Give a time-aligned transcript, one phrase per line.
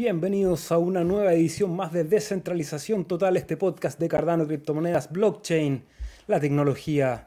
[0.00, 5.82] Bienvenidos a una nueva edición más de Descentralización Total, este podcast de Cardano, criptomonedas, blockchain,
[6.28, 7.26] la tecnología,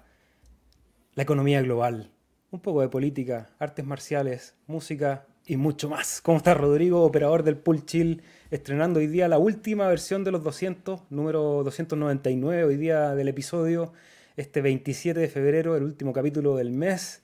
[1.15, 2.11] la economía global,
[2.49, 6.21] un poco de política, artes marciales, música y mucho más.
[6.21, 8.23] ¿Cómo estás, Rodrigo, operador del Pool Chill?
[8.51, 13.91] Estrenando hoy día la última versión de los 200, número 299 hoy día del episodio,
[14.37, 17.21] este 27 de febrero, el último capítulo del mes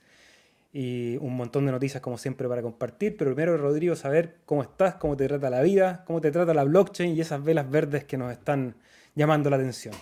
[0.72, 3.16] y un montón de noticias como siempre para compartir.
[3.16, 6.64] Pero primero, Rodrigo, saber cómo estás, cómo te trata la vida, cómo te trata la
[6.64, 8.76] blockchain y esas velas verdes que nos están
[9.14, 9.94] llamando la atención.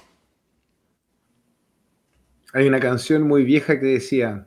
[2.52, 4.46] Hay una canción muy vieja que decía,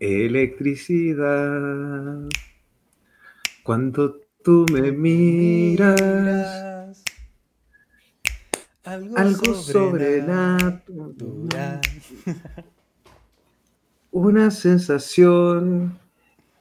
[0.00, 2.28] electricidad,
[3.62, 6.02] cuando tú me miras,
[8.84, 10.82] algo, sobre, la
[14.16, 15.98] una sensación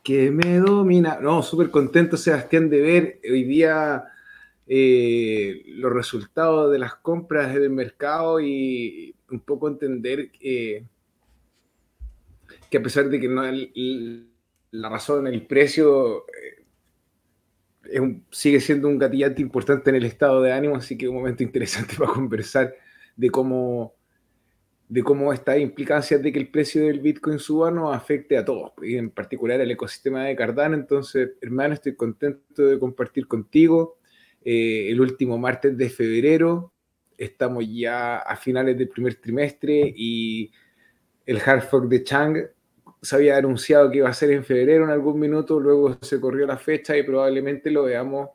[0.03, 1.19] que me domina.
[1.21, 4.03] No, súper contento, Sebastián, de ver hoy día
[4.67, 10.85] eh, los resultados de las compras del mercado y un poco entender que
[12.77, 13.43] a pesar de que no
[14.71, 16.25] la razón, el precio
[17.89, 21.41] eh, sigue siendo un gatillante importante en el estado de ánimo, así que un momento
[21.41, 22.75] interesante para conversar
[23.15, 23.95] de cómo
[24.87, 28.73] de cómo esta implicancia de que el precio del Bitcoin suba nos afecte a todos,
[28.83, 30.75] y en particular al ecosistema de Cardano.
[30.75, 33.97] Entonces, hermano, estoy contento de compartir contigo
[34.43, 36.71] eh, el último martes de febrero.
[37.17, 40.51] Estamos ya a finales del primer trimestre y
[41.25, 42.37] el hard fork de Chang
[43.01, 46.45] se había anunciado que iba a ser en febrero en algún minuto, luego se corrió
[46.47, 48.29] la fecha y probablemente lo veamos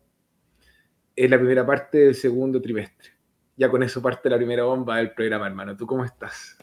[1.17, 3.20] en la primera parte del segundo trimestre
[3.61, 5.77] ya con eso parte la primera bomba del programa, hermano.
[5.77, 6.57] ¿Tú cómo estás?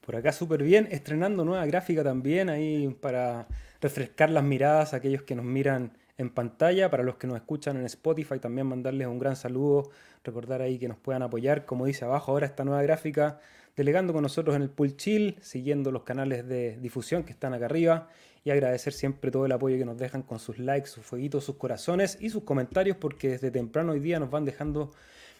[0.00, 3.46] Por acá súper bien, estrenando nueva gráfica también ahí para
[3.82, 7.76] refrescar las miradas a aquellos que nos miran en pantalla, para los que nos escuchan
[7.76, 9.90] en Spotify también mandarles un gran saludo,
[10.24, 13.38] recordar ahí que nos puedan apoyar, como dice abajo ahora esta nueva gráfica,
[13.76, 17.66] delegando con nosotros en el Pool Chill, siguiendo los canales de difusión que están acá
[17.66, 18.08] arriba
[18.44, 21.56] y agradecer siempre todo el apoyo que nos dejan con sus likes, sus fueguitos, sus
[21.56, 24.92] corazones y sus comentarios porque desde temprano hoy día nos van dejando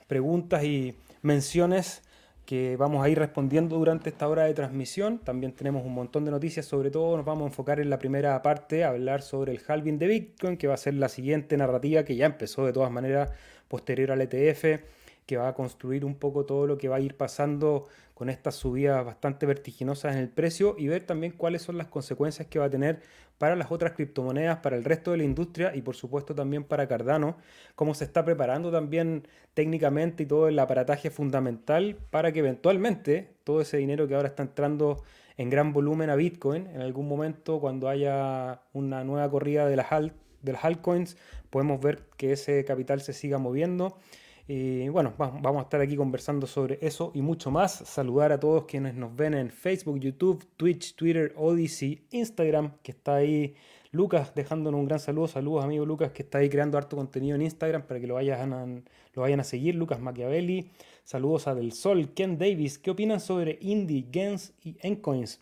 [0.06, 2.02] preguntas y menciones
[2.46, 5.18] que vamos a ir respondiendo durante esta hora de transmisión.
[5.18, 8.40] También tenemos un montón de noticias, sobre todo nos vamos a enfocar en la primera
[8.40, 12.04] parte, a hablar sobre el halving de Bitcoin, que va a ser la siguiente narrativa
[12.04, 13.32] que ya empezó de todas maneras
[13.66, 14.80] posterior al ETF,
[15.26, 18.54] que va a construir un poco todo lo que va a ir pasando con estas
[18.54, 22.64] subidas bastante vertiginosas en el precio y ver también cuáles son las consecuencias que va
[22.64, 23.02] a tener
[23.36, 26.88] para las otras criptomonedas, para el resto de la industria y por supuesto también para
[26.88, 27.36] Cardano,
[27.74, 33.60] cómo se está preparando también técnicamente y todo el aparataje fundamental para que eventualmente todo
[33.60, 35.02] ese dinero que ahora está entrando
[35.36, 39.90] en gran volumen a Bitcoin, en algún momento cuando haya una nueva corrida de las,
[40.40, 41.18] de las altcoins,
[41.50, 43.98] podemos ver que ese capital se siga moviendo.
[44.48, 47.72] Y bueno, vamos a estar aquí conversando sobre eso y mucho más.
[47.72, 53.16] Saludar a todos quienes nos ven en Facebook, YouTube, Twitch, Twitter, Odyssey, Instagram, que está
[53.16, 53.56] ahí
[53.90, 55.26] Lucas dejándonos un gran saludo.
[55.26, 58.52] Saludos, amigo Lucas, que está ahí creando harto contenido en Instagram para que lo vayan
[58.52, 59.74] a, lo vayan a seguir.
[59.74, 60.70] Lucas Machiavelli.
[61.02, 62.78] Saludos a Del Sol, Ken Davis.
[62.78, 65.40] ¿Qué opinan sobre Indie, Gens y Encoins?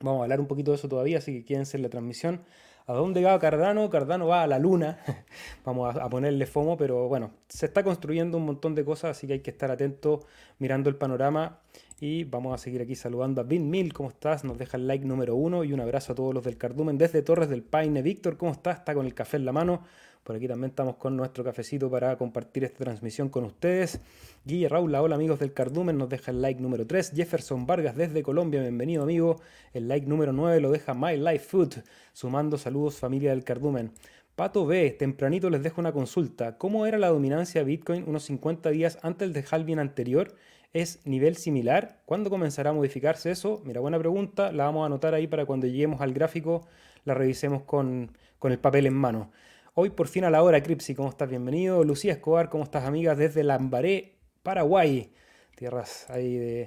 [0.00, 2.42] Vamos a hablar un poquito de eso todavía, así que quédense en la transmisión.
[2.88, 3.90] ¿A dónde va Cardano?
[3.90, 4.98] Cardano va a la luna.
[5.66, 9.34] Vamos a, ponerle FOMO, pero bueno, se está construyendo un montón de cosas, así que
[9.34, 10.20] hay que estar atento
[10.58, 11.58] mirando el panorama.
[12.00, 14.42] Y vamos a seguir aquí saludando a Vin Mil, ¿cómo estás?
[14.42, 17.20] Nos deja el like número uno y un abrazo a todos los del Cardumen desde
[17.20, 18.00] Torres del Paine.
[18.00, 18.78] Víctor, ¿cómo estás?
[18.78, 19.82] Está con el café en la mano.
[20.28, 23.98] Por aquí también estamos con nuestro cafecito para compartir esta transmisión con ustedes.
[24.44, 27.12] Guille Raúl, hola amigos del Cardumen, nos deja el like número 3.
[27.16, 29.40] Jefferson Vargas desde Colombia, bienvenido amigo.
[29.72, 31.76] El like número 9 lo deja My Life Food,
[32.12, 33.90] sumando saludos familia del Cardumen.
[34.36, 36.58] Pato B, tempranito les dejo una consulta.
[36.58, 40.34] ¿Cómo era la dominancia de Bitcoin unos 50 días antes del halving anterior?
[40.74, 42.02] ¿Es nivel similar?
[42.04, 43.62] ¿Cuándo comenzará a modificarse eso?
[43.64, 44.52] Mira, buena pregunta.
[44.52, 46.66] La vamos a anotar ahí para cuando lleguemos al gráfico
[47.08, 49.32] la revisemos con, con el papel en mano.
[49.80, 51.30] Hoy por fin a la hora, Cripsy, ¿cómo estás?
[51.30, 51.84] Bienvenido.
[51.84, 53.16] Lucía Escobar, ¿cómo estás, amigas?
[53.16, 55.12] Desde Lambaré, Paraguay.
[55.54, 56.66] Tierras ahí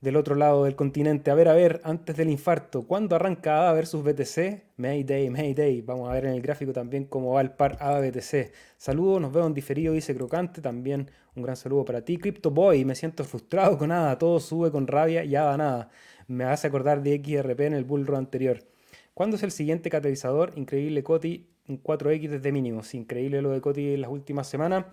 [0.00, 1.30] del otro lado del continente.
[1.30, 4.78] A ver, a ver, antes del infarto, ¿cuándo arranca ADA versus BTC?
[4.78, 5.82] Mayday, Mayday.
[5.82, 8.50] Vamos a ver en el gráfico también cómo va el par ADA-BTC.
[8.78, 10.62] Saludos, nos veo en diferido, dice Crocante.
[10.62, 12.16] También un gran saludo para ti.
[12.16, 14.16] Crypto Boy, me siento frustrado con ADA.
[14.16, 15.90] Todo sube con rabia y ADA nada.
[16.28, 18.64] Me hace acordar de XRP en el bullrun anterior.
[19.12, 20.54] ¿Cuándo es el siguiente catalizador?
[20.56, 22.94] Increíble Coti un 4X desde mínimos.
[22.94, 24.86] Increíble lo de Coti en las últimas semanas.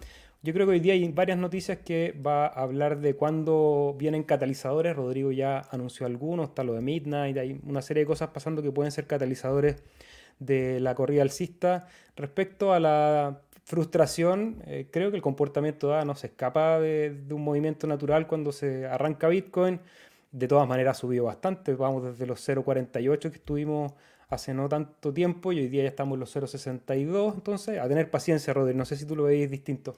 [0.46, 4.22] Yo creo que hoy día hay varias noticias que va a hablar de cuándo vienen
[4.24, 4.96] catalizadores.
[4.96, 8.72] Rodrigo ya anunció algunos, está lo de Midnight, hay una serie de cosas pasando que
[8.72, 9.82] pueden ser catalizadores
[10.38, 11.88] de la corrida alcista.
[12.16, 17.44] Respecto a la frustración, eh, creo que el comportamiento da no se escapa de, un
[17.44, 19.80] movimiento natural cuando se arranca Bitcoin.
[20.32, 23.94] De todas maneras ha subido bastante, vamos desde los 0.48 que estuvimos
[24.30, 28.10] hace no tanto tiempo y hoy día ya estamos en los 0.62, entonces a tener
[28.10, 29.96] paciencia, Rodri, no sé si tú lo veis distinto.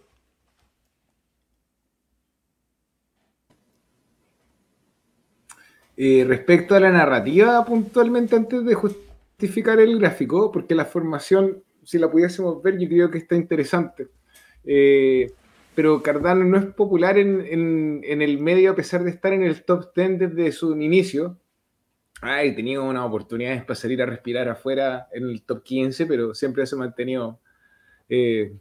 [6.00, 11.98] Eh, respecto a la narrativa, puntualmente antes de justificar el gráfico, porque la formación, si
[11.98, 14.08] la pudiésemos ver, yo creo que está interesante.
[14.64, 15.32] Eh,
[15.74, 19.94] pero Cardano no es popular en, el medio a pesar de estar en el top
[19.96, 21.38] 10 desde su inicio.
[22.22, 26.66] Ay, tenía unas oportunidades para salir a respirar afuera en el top 15, pero siempre
[26.66, 27.40] se ha mantenido
[28.10, 28.54] eh,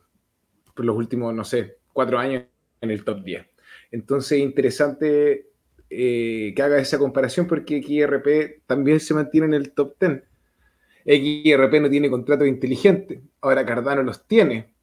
[0.74, 2.44] por los últimos, no sé, cuatro años
[2.80, 3.46] en el top 10.
[3.92, 5.48] Entonces, interesante
[5.88, 10.22] eh, que haga esa comparación porque XRP también se mantiene en el top 10.
[11.06, 14.74] XRP no tiene contratos inteligentes, ahora Cardano los tiene.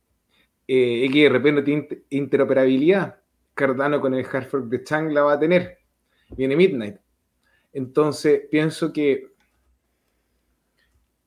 [0.67, 3.19] Eh, XRP no tiene interoperabilidad,
[3.53, 5.77] Cardano con el hard fork de Chang la va a tener.
[6.29, 7.02] Viene Midnight.
[7.73, 9.33] Entonces, pienso que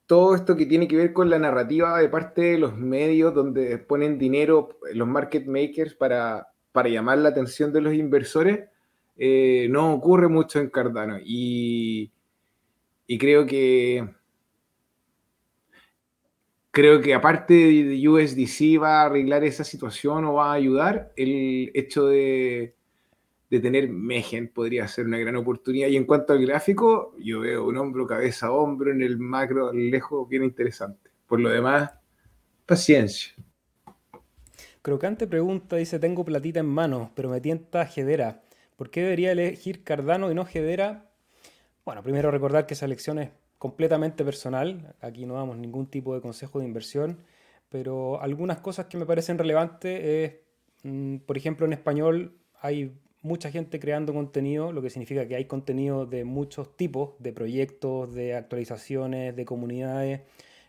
[0.06, 3.78] todo esto que tiene que ver con la narrativa de parte de los medios donde
[3.78, 8.68] ponen dinero los market makers para, para llamar la atención de los inversores,
[9.16, 11.18] eh, no ocurre mucho en Cardano.
[11.24, 12.12] Y,
[13.18, 14.08] creo que
[16.70, 21.70] creo que aparte de USDC va a arreglar esa situación o va a ayudar, el
[21.74, 22.75] hecho de,
[23.50, 25.88] de tener Megen podría ser una gran oportunidad.
[25.88, 30.28] Y en cuanto al gráfico, yo veo un hombro, cabeza, hombro en el macro lejos
[30.28, 31.10] bien interesante.
[31.26, 31.92] Por lo demás,
[32.64, 33.34] paciencia.
[34.82, 38.42] Crocante pregunta, dice, tengo platita en mano, pero me tienta Gedera.
[38.76, 41.10] ¿Por qué debería elegir Cardano y no Hedera?
[41.84, 44.94] Bueno, primero recordar que esa elección es completamente personal.
[45.00, 47.18] Aquí no damos ningún tipo de consejo de inversión.
[47.68, 50.34] Pero algunas cosas que me parecen relevantes es,
[50.84, 52.92] mm, por ejemplo, en español hay
[53.26, 58.14] mucha gente creando contenido, lo que significa que hay contenido de muchos tipos, de proyectos,
[58.14, 60.20] de actualizaciones, de comunidades.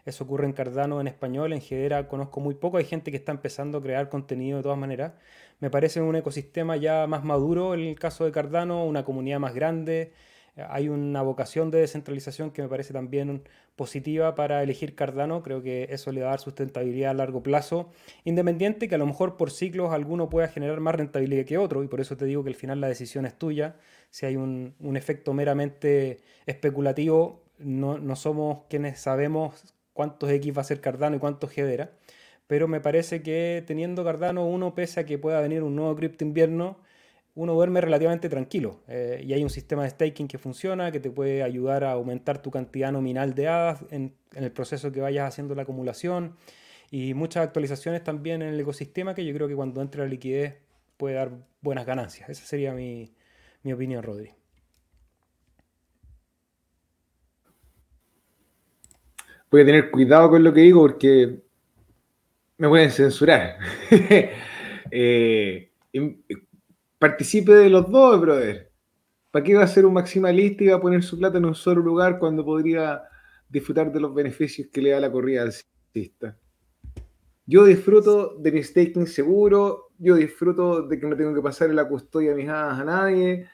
[0.06, 3.32] Eso ocurre en Cardano en español, en Hedera conozco muy poco, hay gente que está
[3.32, 5.14] empezando a crear contenido de todas maneras.
[5.60, 9.54] Me parece un ecosistema ya más maduro en el caso de Cardano, una comunidad más
[9.54, 10.14] grande.
[10.70, 13.44] Hay una vocación de descentralización que me parece también
[13.76, 15.44] positiva para elegir Cardano.
[15.44, 17.90] Creo que eso le va a dar sustentabilidad a largo plazo,
[18.24, 21.84] independiente que a lo mejor por ciclos alguno pueda generar más rentabilidad que otro.
[21.84, 23.76] Y por eso te digo que al final la decisión es tuya.
[24.10, 30.82] Si hay un, efecto meramente especulativo, no, somos quienes sabemos cuántos X va a ser
[30.82, 31.92] Cardano y cuántos Hedera
[32.48, 36.24] pero me parece que teniendo Cardano uno, pese a que pueda venir un nuevo cripto
[36.24, 36.78] invierno,
[37.38, 38.82] uno duerme relativamente tranquilo.
[38.88, 42.42] Eh, y hay un sistema de staking que funciona, que te puede ayudar a aumentar
[42.42, 46.36] tu cantidad nominal de hadas en, el proceso que vayas haciendo la acumulación.
[46.90, 50.56] Y muchas actualizaciones también en el ecosistema que yo creo que cuando entre la liquidez
[50.98, 51.32] puede dar
[51.62, 52.28] buenas ganancias.
[52.28, 53.14] Esa sería mi,
[53.62, 54.32] mi opinión, Rodri.
[59.52, 61.40] Voy a tener cuidado con lo que digo porque
[62.58, 63.58] me pueden censurar.
[64.90, 65.70] Eh,
[67.00, 68.72] participe de los dos, brother.
[69.32, 71.56] ¿Para qué va a ser un maximalista y va a poner su plata en un
[71.56, 73.04] solo lugar cuando podría
[73.50, 76.38] disfrutar de los beneficios que le da la corrida alcista?
[77.46, 81.88] Yo disfruto de mi staking seguro, yo disfruto de que no tengo que pasar la
[81.88, 83.48] custodia de mis hadas a nadie,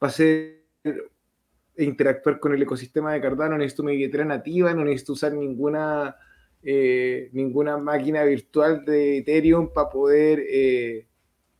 [0.00, 5.12] hacer e interactuar con el ecosistema de Cardano, no necesito mi billetera nativa, no necesito
[5.12, 6.16] usar ninguna
[6.62, 11.07] eh, ninguna máquina virtual de Ethereum para poder eh,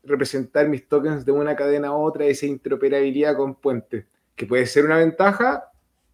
[0.09, 4.85] representar mis tokens de una cadena a otra, esa interoperabilidad con puentes, que puede ser
[4.85, 5.71] una ventaja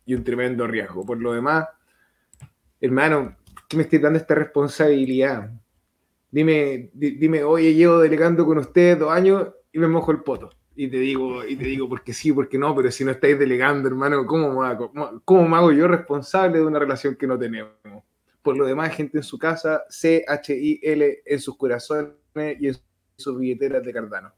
[0.06, 1.04] y un tremendo riesgo.
[1.04, 1.66] Por lo demás,
[2.80, 3.36] hermano,
[3.68, 5.50] ¿qué me estoy dando esta responsabilidad?
[6.30, 10.50] Dime, dime, oye, llevo delegando con ustedes dos años y me mojo el poto.
[10.76, 13.88] Y te digo, y te digo porque sí, porque no, pero si no estáis delegando,
[13.88, 14.60] hermano, ¿cómo
[15.24, 17.72] cómo me hago yo responsable de una relación que no tenemos?
[18.42, 22.76] Por lo demás, gente en su casa, C-H-I-L en sus corazones y en
[23.16, 24.32] sus billeteras de Cardano.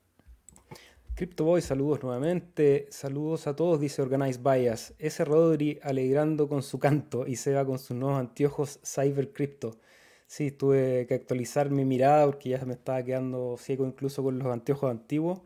[1.16, 2.86] CryptoBoy, saludos nuevamente.
[2.90, 4.94] Saludos a todos, dice Organized Bias.
[4.98, 9.78] Ese Rodri alegrando con su canto y se va con sus nuevos anteojos Cyber Crypto.
[10.26, 14.48] Sí, tuve que actualizar mi mirada porque ya me estaba quedando ciego incluso con los
[14.48, 15.40] anteojos antiguos.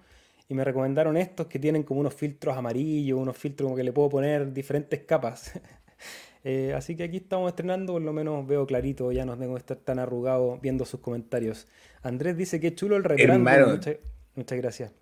[0.48, 3.92] Y me recomendaron estos que tienen como unos filtros amarillos, unos filtros como que le
[3.92, 5.52] puedo poner diferentes capas.
[6.42, 9.60] Eh, así que aquí estamos estrenando, por lo menos veo clarito, ya no tengo que
[9.60, 11.66] estar tan arrugado viendo sus comentarios.
[12.02, 13.70] Andrés dice que chulo el rebranding.
[13.70, 13.96] Muchas,
[14.34, 14.92] muchas gracias.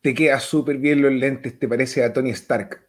[0.00, 2.86] Te queda súper bien los lentes, te parece a Tony Stark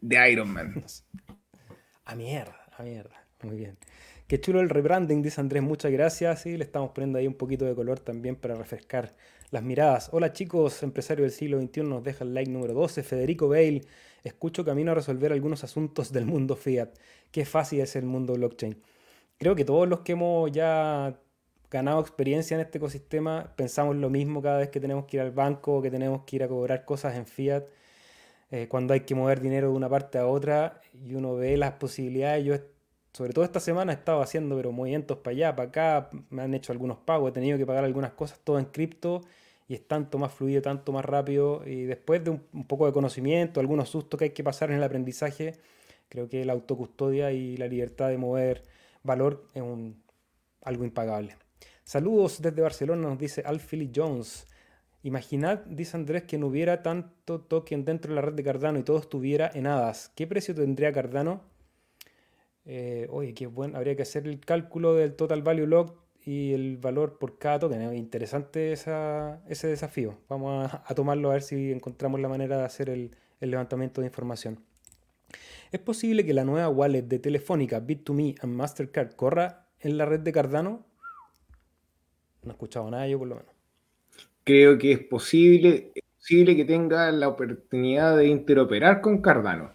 [0.00, 0.84] de Iron Man.
[2.04, 3.24] a mierda, a mierda.
[3.42, 3.78] Muy bien.
[4.26, 6.42] Qué chulo el rebranding, dice Andrés, muchas gracias.
[6.42, 9.14] Sí, le estamos poniendo ahí un poquito de color también para refrescar
[9.50, 10.10] las miradas.
[10.12, 13.02] Hola chicos, empresario del siglo XXI, nos deja el like número 12.
[13.02, 13.82] Federico Bale,
[14.22, 16.90] escucho camino a resolver algunos asuntos del mundo fiat.
[17.30, 18.80] Qué fácil es el mundo blockchain.
[19.38, 21.18] Creo que todos los que hemos ya
[21.70, 25.32] ganado experiencia en este ecosistema pensamos lo mismo cada vez que tenemos que ir al
[25.32, 27.64] banco, que tenemos que ir a cobrar cosas en fiat.
[28.50, 31.72] Eh, cuando hay que mover dinero de una parte a otra y uno ve las
[31.74, 32.54] posibilidades, yo
[33.18, 36.54] sobre todo esta semana he estado haciendo pero movimientos para allá, para acá, me han
[36.54, 39.22] hecho algunos pagos, he tenido que pagar algunas cosas, todo en cripto
[39.66, 43.58] y es tanto más fluido, tanto más rápido y después de un, poco de conocimiento,
[43.58, 45.56] algunos sustos que hay que pasar en el aprendizaje,
[46.08, 48.62] creo que la autocustodia y la libertad de mover
[49.02, 49.64] valor es
[50.62, 51.36] algo impagable.
[51.82, 54.46] Saludos desde Barcelona, nos dice Alfili Jones.
[55.02, 58.84] Imaginad, dice Andrés, que no hubiera tanto token dentro de la red de Cardano y
[58.84, 60.12] todo estuviera en hadas.
[60.14, 61.47] ¿Qué precio tendría Cardano?
[62.70, 66.76] Eh, oye, qué bueno, habría que hacer el cálculo del total value log y el
[66.76, 67.80] valor por cada token.
[67.80, 70.18] Es interesante ese desafío.
[70.28, 74.60] Vamos a, tomarlo a ver si encontramos la manera de hacer el, levantamiento de información.
[75.72, 80.20] ¿Es posible que la nueva wallet de Telefónica, Bit2Me y Mastercard corra en la red
[80.20, 80.84] de Cardano?
[82.42, 83.52] No he escuchado nada yo por lo menos.
[84.44, 89.72] Creo que es posible, es posible que tenga la oportunidad de interoperar con Cardano.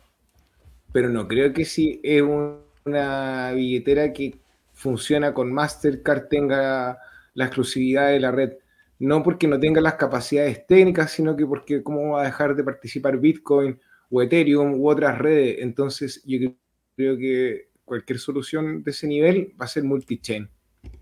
[0.91, 4.35] Pero no creo que si es un una billetera que
[4.73, 6.97] funciona con Mastercard tenga
[7.33, 8.53] la exclusividad de la red.
[8.99, 12.63] No porque no tenga las capacidades técnicas, sino que porque cómo va a dejar de
[12.63, 15.57] participar Bitcoin o Ethereum u otras redes.
[15.59, 16.51] Entonces yo
[16.95, 20.49] creo que cualquier solución de ese nivel va a ser multi-chain.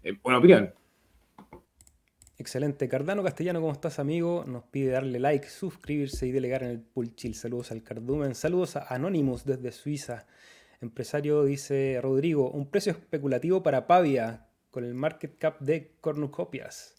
[0.04, 0.74] Eh, una opinión.
[2.38, 2.88] Excelente.
[2.88, 4.44] Cardano Castellano, ¿cómo estás, amigo?
[4.48, 7.36] Nos pide darle like, suscribirse y delegar en el pool chill.
[7.36, 8.34] Saludos al Cardumen.
[8.34, 10.26] Saludos a Anonymous desde Suiza.
[10.82, 16.96] Empresario dice Rodrigo, un precio especulativo para Pavia con el market cap de cornucopias.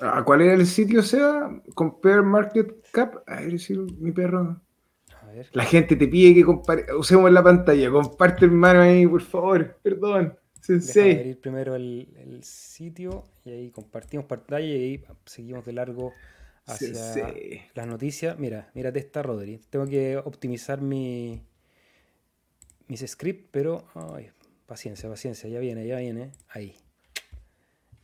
[0.00, 1.48] ¿A cuál era el sitio, sea?
[1.74, 3.22] Compare market cap.
[3.28, 4.60] A ver si mi perro.
[5.22, 5.48] A ver.
[5.52, 6.86] La gente te pide que compare.
[6.92, 7.88] Usemos la pantalla.
[7.88, 9.78] Comparte, hermano, ahí, por favor.
[9.80, 10.36] Perdón.
[10.60, 11.18] Sensei.
[11.18, 16.14] abrir primero el, el, sitio y ahí compartimos pantalla y ahí seguimos de largo
[16.66, 17.34] hacia
[17.74, 18.38] las noticias.
[18.38, 19.58] Mira, mírate esta, Rodri.
[19.70, 21.42] Tengo que optimizar mi,
[22.88, 23.86] mis scripts, pero
[24.66, 26.32] paciencia, paciencia, ya viene, ya viene.
[26.48, 26.76] Ahí.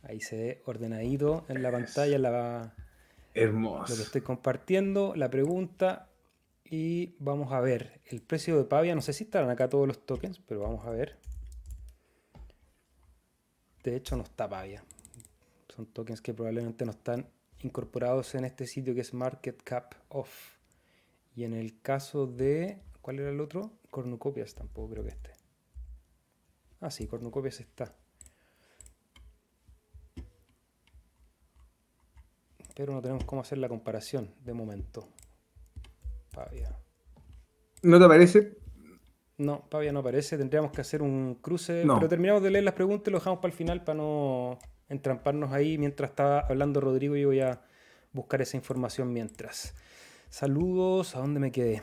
[0.03, 2.75] Ahí se ve ordenadito en la pantalla la,
[3.33, 3.91] Hermoso.
[3.93, 6.07] lo que estoy compartiendo, la pregunta.
[6.65, 8.95] Y vamos a ver el precio de Pavia.
[8.95, 11.17] No sé si estarán acá todos los tokens, pero vamos a ver.
[13.83, 14.83] De hecho, no está Pavia.
[15.75, 17.27] Son tokens que probablemente no están
[17.63, 20.57] incorporados en este sitio que es Market Cap Off.
[21.35, 22.79] Y en el caso de.
[23.01, 23.71] ¿Cuál era el otro?
[23.89, 25.31] Cornucopias tampoco creo que esté.
[26.81, 27.95] Ah, sí, Cornucopias está.
[32.75, 35.07] Pero no tenemos cómo hacer la comparación de momento.
[36.31, 36.77] Pavia.
[37.83, 38.57] ¿No te aparece?
[39.37, 40.37] No, Pavia no aparece.
[40.37, 41.83] Tendríamos que hacer un cruce.
[41.83, 44.59] Pero terminamos de leer las preguntas y lo dejamos para el final para no
[44.91, 45.77] entramparnos ahí.
[45.77, 47.61] Mientras estaba hablando Rodrigo, yo voy a
[48.13, 49.73] buscar esa información mientras.
[50.29, 51.81] Saludos, ¿a dónde me quedé?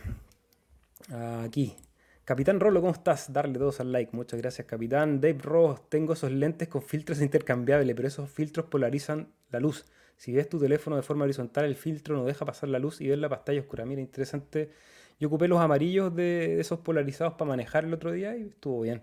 [1.45, 1.77] Aquí.
[2.25, 3.33] Capitán Rolo, ¿cómo estás?
[3.33, 4.15] Darle todos al like.
[4.15, 5.21] Muchas gracias, Capitán.
[5.21, 9.87] Dave Ross, tengo esos lentes con filtros intercambiables, pero esos filtros polarizan la luz.
[10.19, 13.09] Si ves tu teléfono de forma horizontal, el filtro no deja pasar la luz y
[13.09, 13.87] ves la pantalla oscura.
[13.87, 14.71] Mira, interesante.
[15.19, 19.03] Yo ocupé los amarillos de esos polarizados para manejar el otro día y estuvo bien.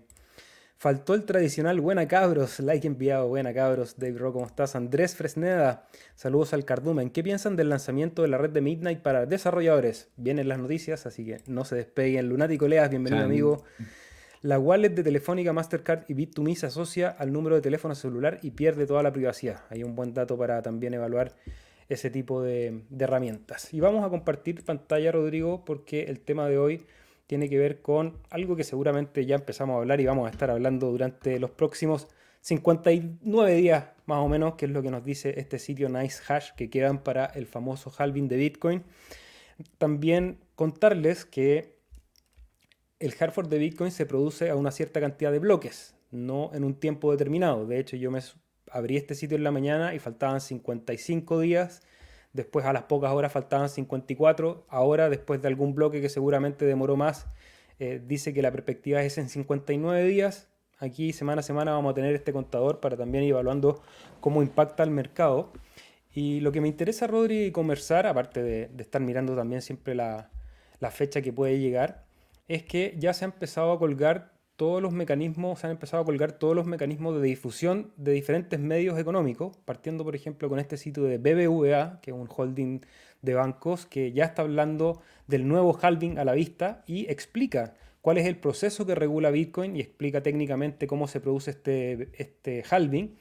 [0.78, 4.76] Faltó el tradicional buena cabros, like enviado, buena cabros, Dave Rock, ¿cómo estás?
[4.76, 7.08] Andrés Fresneda, saludos al Cardumen.
[7.08, 10.10] ¿Qué piensan del lanzamiento de la red de Midnight para desarrolladores?
[10.18, 12.28] Vienen las noticias, así que no se despeguen.
[12.28, 13.64] Lunático Leas, bienvenido amigo.
[14.42, 18.50] La wallet de Telefónica, Mastercard y Bit2Me se asocia al número de teléfono celular y
[18.50, 19.62] pierde toda la privacidad.
[19.70, 21.36] Hay un buen dato para también evaluar
[21.88, 23.72] ese tipo de, de herramientas.
[23.72, 26.86] Y vamos a compartir pantalla, Rodrigo, porque el tema de hoy
[27.26, 30.50] tiene que ver con algo que seguramente ya empezamos a hablar y vamos a estar
[30.50, 32.08] hablando durante los próximos
[32.40, 36.52] 59 días más o menos, que es lo que nos dice este sitio Nice Hash
[36.56, 38.84] que quedan para el famoso halving de Bitcoin.
[39.78, 41.76] También contarles que
[43.00, 46.74] el hard de Bitcoin se produce a una cierta cantidad de bloques, no en un
[46.74, 47.66] tiempo determinado.
[47.66, 48.20] De hecho, yo me
[48.70, 51.82] abrí este sitio en la mañana y faltaban 55 días
[52.36, 56.96] después a las pocas horas faltaban 54, ahora después de algún bloque que seguramente demoró
[56.96, 57.26] más,
[57.80, 60.48] eh, dice que la perspectiva es en 59 días.
[60.78, 63.82] Aquí semana a semana vamos a tener este contador para también ir evaluando
[64.20, 65.52] cómo impacta el mercado.
[66.14, 70.30] Y lo que me interesa, Rodri, conversar, aparte de, estar mirando también siempre la,
[70.80, 72.04] la fecha que puede llegar,
[72.48, 76.06] es que ya se ha empezado a colgar todos los mecanismos, se han empezado a
[76.06, 80.76] colgar todos los mecanismos de difusión de diferentes medios económicos, partiendo por ejemplo con este
[80.76, 82.80] sitio de BBVA, que es un holding
[83.22, 88.18] de bancos que ya está hablando del nuevo halving a la vista y explica cuál
[88.18, 93.16] es el proceso que regula Bitcoin y explica técnicamente cómo se produce este, este halving.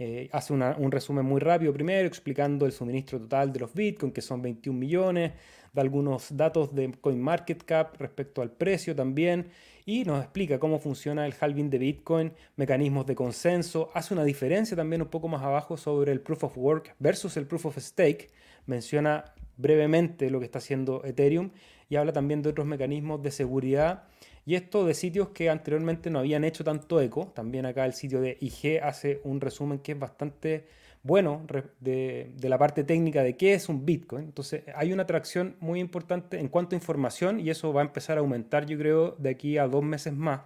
[0.00, 4.20] Eh, hace un resumen muy rápido primero, explicando el suministro total de los Bitcoin, que
[4.20, 5.32] son 21 millones,
[5.72, 9.48] da algunos datos de CoinMarketCap respecto al precio también,
[9.84, 14.76] y nos explica cómo funciona el halving de Bitcoin, mecanismos de consenso, hace una diferencia
[14.76, 18.28] también un poco más abajo sobre el Proof of Work versus el Proof of Stake,
[18.66, 19.24] menciona
[19.56, 21.50] brevemente lo que está haciendo Ethereum
[21.88, 24.04] y habla también de otros mecanismos de seguridad
[24.48, 27.30] y esto de sitios que anteriormente no habían hecho tanto eco.
[27.34, 30.64] También acá el sitio de IG hace un resumen que es bastante
[31.02, 31.46] bueno
[31.80, 34.24] de, la parte técnica de qué es un Bitcoin.
[34.24, 38.16] Entonces hay una atracción muy importante en cuanto a información y eso va a empezar
[38.16, 40.40] a aumentar yo creo de aquí a dos meses más.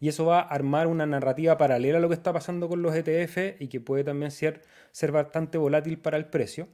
[0.00, 2.94] Y eso va a armar una narrativa paralela a lo que está pasando con los
[2.94, 6.68] ETF y que puede también ser, ser bastante volátil para el precio.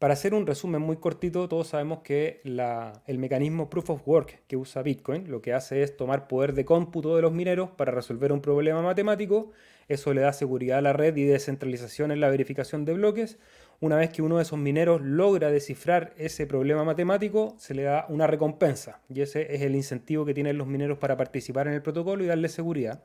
[0.00, 4.56] Para hacer un resumen muy cortito, todos sabemos que el mecanismo Proof of Work que
[4.56, 8.32] usa Bitcoin lo que hace es tomar poder de cómputo de los mineros para resolver
[8.32, 9.50] un problema matemático.
[9.88, 13.38] Eso le da seguridad a la red y descentralización en la verificación de bloques.
[13.80, 18.06] Una vez que uno de esos mineros logra descifrar ese problema matemático, se le da
[18.08, 19.02] una recompensa.
[19.10, 22.26] Y ese es el incentivo que tienen los mineros para participar en el protocolo y
[22.26, 23.04] darle seguridad.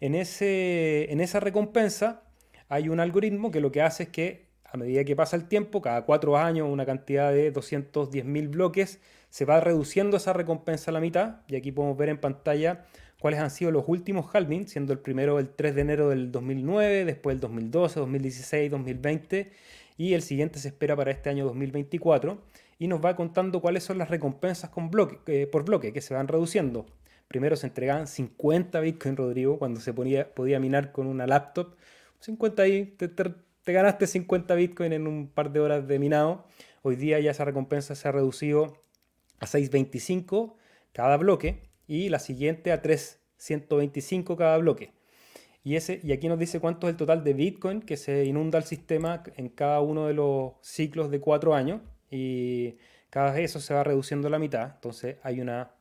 [0.00, 2.24] En, ese, en esa recompensa
[2.68, 5.80] hay un algoritmo que lo que hace es que a medida que pasa el tiempo,
[5.80, 9.00] cada cuatro años una cantidad de 210.000 bloques,
[9.30, 11.40] se va reduciendo esa recompensa a la mitad.
[11.48, 12.84] Y aquí podemos ver en pantalla
[13.20, 17.04] cuáles han sido los últimos halving, siendo el primero el 3 de enero del 2009,
[17.04, 19.52] después el 2012, 2016, 2020
[19.98, 22.40] y el siguiente se espera para este año 2024
[22.78, 24.70] y nos va contando cuáles son las recompensas
[25.26, 26.86] eh, por bloque que se van reduciendo.
[27.26, 31.74] Primero se entregaban 50 Bitcoin, Rodrigo, cuando se podía minar con una laptop.
[32.20, 33.08] 50 ahí, te
[33.72, 36.46] ganaste 50 Bitcoin en un par de horas de minado.
[36.82, 38.82] Hoy día ya esa recompensa se ha reducido
[39.40, 40.54] a 6.25
[40.92, 44.92] cada bloque y la siguiente a 3.125 cada bloque.
[45.64, 48.58] Y, ese, y aquí nos dice cuánto es el total de Bitcoin que se inunda
[48.58, 51.80] al sistema en cada uno de los ciclos de cuatro años.
[52.10, 52.76] Y
[53.10, 54.72] cada vez eso se va reduciendo a la mitad.
[54.76, 55.72] Entonces hay una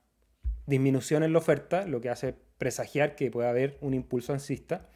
[0.65, 4.89] disminución en la oferta, lo que hace presagiar que puede haber un impulso alcista.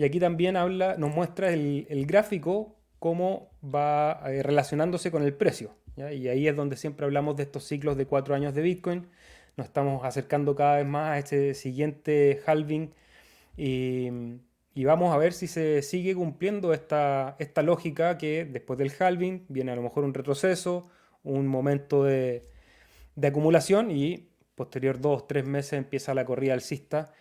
[0.00, 5.74] Y aquí también habla, nos muestra el, gráfico cómo va eh, relacionándose con el precio.
[5.94, 9.08] Y ahí es donde siempre hablamos de estos ciclos de cuatro años de Bitcoin.
[9.58, 12.94] Nos estamos acercando cada vez más a este siguiente halving
[13.58, 14.08] y,
[14.86, 19.72] vamos a ver si se sigue cumpliendo esta, esta lógica que después del halving viene
[19.72, 20.88] a lo mejor un retroceso,
[21.24, 22.48] un momento de,
[23.22, 27.12] acumulación y posterior dos, tres meses empieza la corrida alcista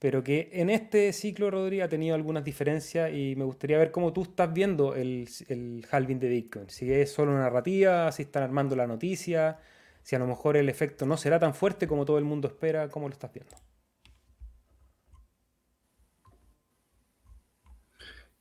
[0.00, 4.14] pero que en este ciclo, Rodri, ha tenido algunas diferencias y me gustaría ver cómo
[4.14, 6.70] tú estás viendo el, el halving de Bitcoin.
[6.70, 9.58] Si es solo una narrativa, si están armando la noticia,
[10.02, 12.88] si a lo mejor el efecto no será tan fuerte como todo el mundo espera,
[12.88, 13.54] ¿cómo lo estás viendo?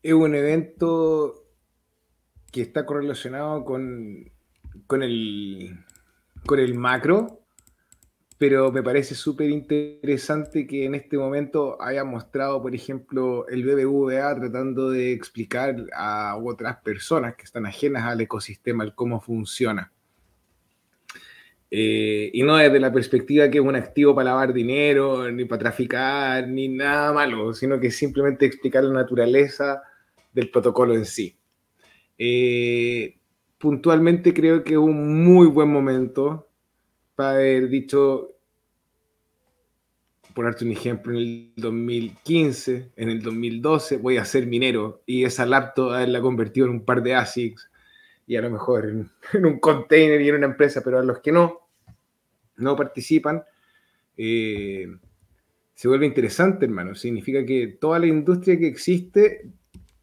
[0.01, 1.43] Es un evento
[2.53, 4.31] que está correlacionado con,
[4.87, 5.77] con, el,
[6.45, 7.38] con el macro,
[8.39, 14.33] pero me parece súper interesante que en este momento haya mostrado, por ejemplo, el BBVA
[14.33, 19.91] tratando de explicar a otras personas que están ajenas al ecosistema el cómo funciona.
[21.69, 25.59] Eh, y no desde la perspectiva que es un activo para lavar dinero, ni para
[25.59, 29.83] traficar, ni nada malo, sino que simplemente explicar la naturaleza
[30.31, 31.37] del protocolo en sí.
[32.17, 33.17] Eh,
[33.57, 36.48] puntualmente creo que es un muy buen momento
[37.19, 38.37] para haber dicho,
[40.33, 45.45] ponerte un ejemplo, en el 2015, en el 2012 voy a ser minero y esa
[45.45, 47.69] laptop la convertido en un par de ASICs
[48.25, 48.85] y a lo mejor
[49.33, 51.67] en, un container y en una empresa, pero a los que no,
[52.55, 53.43] no participan,
[54.15, 54.87] eh,
[55.73, 56.95] se vuelve interesante, hermano.
[56.95, 59.51] Significa que toda la industria que existe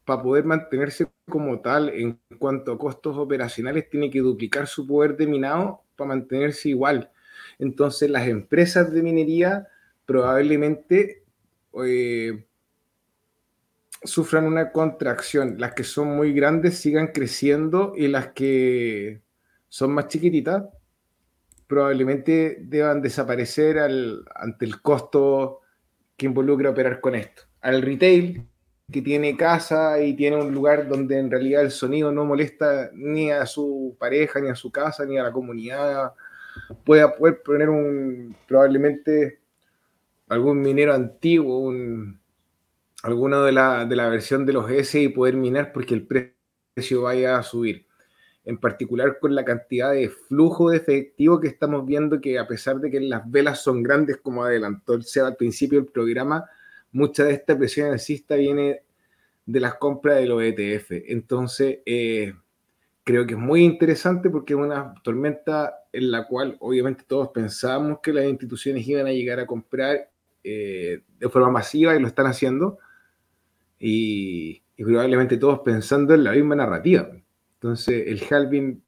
[0.04, 5.16] para poder mantenerse como tal en cuanto a costos operacionales tiene que duplicar su poder
[5.16, 7.10] de minado para mantenerse igual.
[7.58, 9.68] Entonces las empresas de minería
[10.04, 11.22] probablemente
[11.84, 12.44] eh,
[14.04, 15.56] sufran una contracción.
[15.58, 19.22] Las que son muy grandes sigan creciendo y las que
[19.68, 20.64] son más chiquititas
[21.66, 25.62] probablemente deban desaparecer ante el costo
[26.16, 27.42] que involucra operar con esto.
[27.60, 28.46] Al retail,
[28.90, 33.30] que tiene casa y tiene un lugar donde en realidad el sonido no molesta ni
[33.30, 36.12] a su pareja, ni a su casa, ni a la comunidad
[36.84, 39.40] pueda poder poner un, probablemente
[40.28, 42.20] algún minero antiguo, un,
[43.02, 47.02] alguno de la, de la versión de los S y poder minar porque el precio
[47.02, 47.86] vaya a subir.
[48.44, 52.76] En particular con la cantidad de flujo de efectivo que estamos viendo, que a pesar
[52.76, 56.48] de que las velas son grandes, como adelantó el SEA al principio del programa,
[56.92, 58.82] mucha de esta presión alcista viene
[59.46, 60.90] de las compras de los ETF.
[61.08, 62.34] Entonces, eh,
[63.04, 68.00] creo que es muy interesante porque es una tormenta en la cual obviamente todos pensábamos
[68.02, 70.10] que las instituciones iban a llegar a comprar
[70.42, 72.78] eh, de forma masiva y lo están haciendo.
[73.78, 77.08] Y, probablemente todos pensando en la misma narrativa.
[77.54, 78.82] Entonces, el halving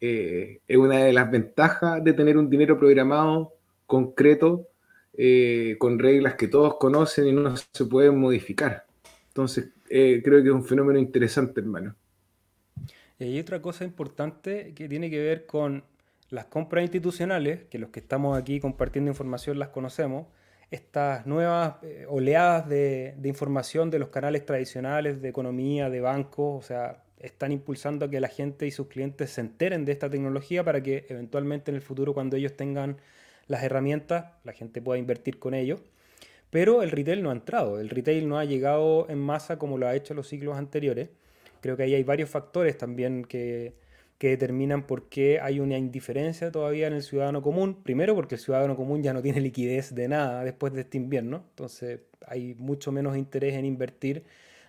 [0.00, 3.54] eh, es una de las ventajas de tener un dinero programado,
[3.86, 4.68] concreto,
[5.14, 8.86] eh, con reglas que todos conocen y no se pueden modificar.
[9.28, 11.94] Entonces, creo que es un fenómeno interesante, hermano.
[13.18, 15.84] Y hay otra cosa importante que tiene que ver con
[16.32, 20.26] las compras institucionales, que los que estamos aquí compartiendo información las conocemos,
[20.70, 26.66] estas nuevas eh, oleadas de, información de los canales tradicionales de economía, de bancos, o
[26.66, 30.64] sea, están impulsando a que la gente y sus clientes se enteren de esta tecnología
[30.64, 32.96] para que eventualmente en el futuro, cuando ellos tengan
[33.52, 35.80] las herramientas, la gente pueda invertir con ellos.
[36.50, 39.86] Pero el retail no ha entrado, el retail no ha llegado en masa como lo
[39.86, 41.08] ha hecho en los ciclos anteriores.
[41.60, 43.74] Creo que ahí hay varios factores también que,
[44.18, 47.82] que determinan por qué hay una indiferencia todavía en el ciudadano común.
[47.82, 51.44] Primero porque el ciudadano común ya no tiene liquidez de nada después de este invierno,
[51.50, 54.24] entonces hay mucho menos interés en invertir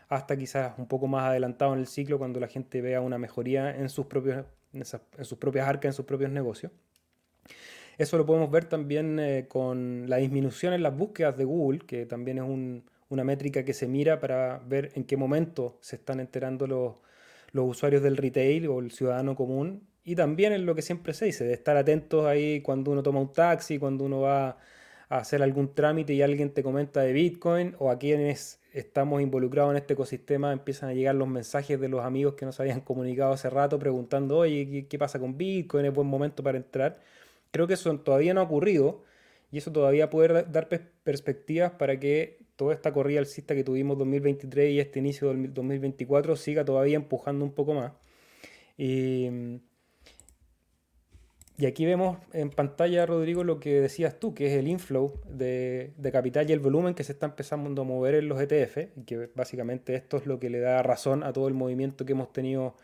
[0.10, 3.76] hasta quizás un poco más adelantado en el ciclo cuando la gente vea una mejoría
[3.76, 6.72] en sus, propios, en, sus propias arcas, en sus propios negocios.
[7.98, 12.06] Eso lo podemos ver también eh, con la disminución en las búsquedas de Google, que
[12.06, 16.68] también es una métrica que se mira para ver en qué momento se están enterando
[16.68, 16.96] los,
[17.54, 19.88] usuarios del retail o el ciudadano común.
[20.04, 23.22] Y también en lo que siempre se dice, de estar atentos ahí cuando uno toma
[23.22, 24.58] un taxi, cuando uno va
[25.10, 29.72] a hacer algún trámite y alguien te comenta de Bitcoin o a quienes estamos involucrados
[29.72, 33.34] en este ecosistema empiezan a llegar los mensajes de los amigos que nos habían comunicado
[33.34, 35.86] hace rato preguntando, oye, ¿qué, pasa con Bitcoin?
[35.86, 37.00] ¿Es buen momento para entrar?
[37.54, 39.04] Creo que eso todavía no ha ocurrido
[39.52, 40.68] y eso todavía puede dar
[41.04, 46.36] perspectivas para que toda esta corrida alcista que tuvimos 2023 y este inicio del 2024
[46.36, 47.92] siga todavía empujando un poco más.
[48.76, 49.28] Y,
[51.63, 56.50] aquí vemos en pantalla, Rodrigo, lo que decías tú, que es el inflow de, capital
[56.50, 60.18] y el volumen que se está empezando a mover en los ETF, que básicamente esto
[60.18, 62.76] es lo que le da razón a todo el movimiento que hemos tenido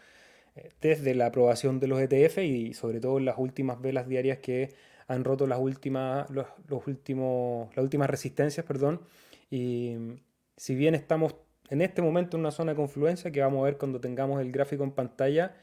[0.81, 4.73] desde la aprobación de los ETF y sobre todo en las últimas velas diarias que
[5.07, 6.47] han roto las últimas, los,
[6.85, 9.01] últimos, las últimas resistencias, perdón,
[9.49, 9.95] y
[10.55, 11.35] si bien estamos
[11.69, 14.51] en este momento en una zona de confluencia, que vamos a ver cuando tengamos el
[14.51, 15.55] gráfico en pantalla,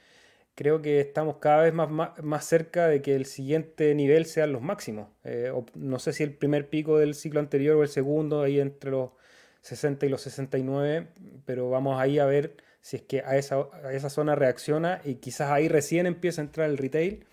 [0.56, 1.90] creo que estamos cada vez más,
[2.22, 5.08] más, cerca de que el siguiente nivel sean los máximos.
[5.24, 8.90] Eh, no sé si el primer pico del ciclo anterior o el segundo, ahí entre
[8.90, 9.10] los
[9.60, 11.08] 60 y los 69,
[11.44, 15.16] pero vamos ahí a ver si es que a esa, a esa zona reacciona y
[15.16, 17.26] quizás ahí recién empieza a entrar el retail.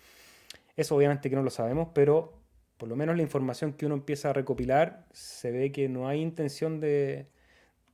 [0.76, 2.32] Eso obviamente que no lo sabemos, pero
[2.76, 6.20] por lo menos la información que uno empieza a recopilar, se ve que no hay
[6.22, 7.28] intención de,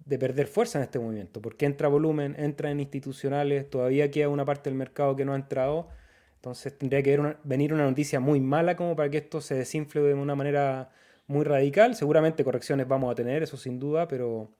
[0.08, 4.70] perder fuerza en este movimiento, porque entra volumen, entra en institucionales, todavía queda una parte
[4.70, 5.88] del mercado que no ha entrado,
[6.36, 10.14] entonces tendría que venir una noticia muy mala como para que esto se desinfle de
[10.14, 10.92] una manera
[11.26, 11.94] muy radical.
[11.94, 14.50] Seguramente correcciones vamos a tener, eso sin duda, pero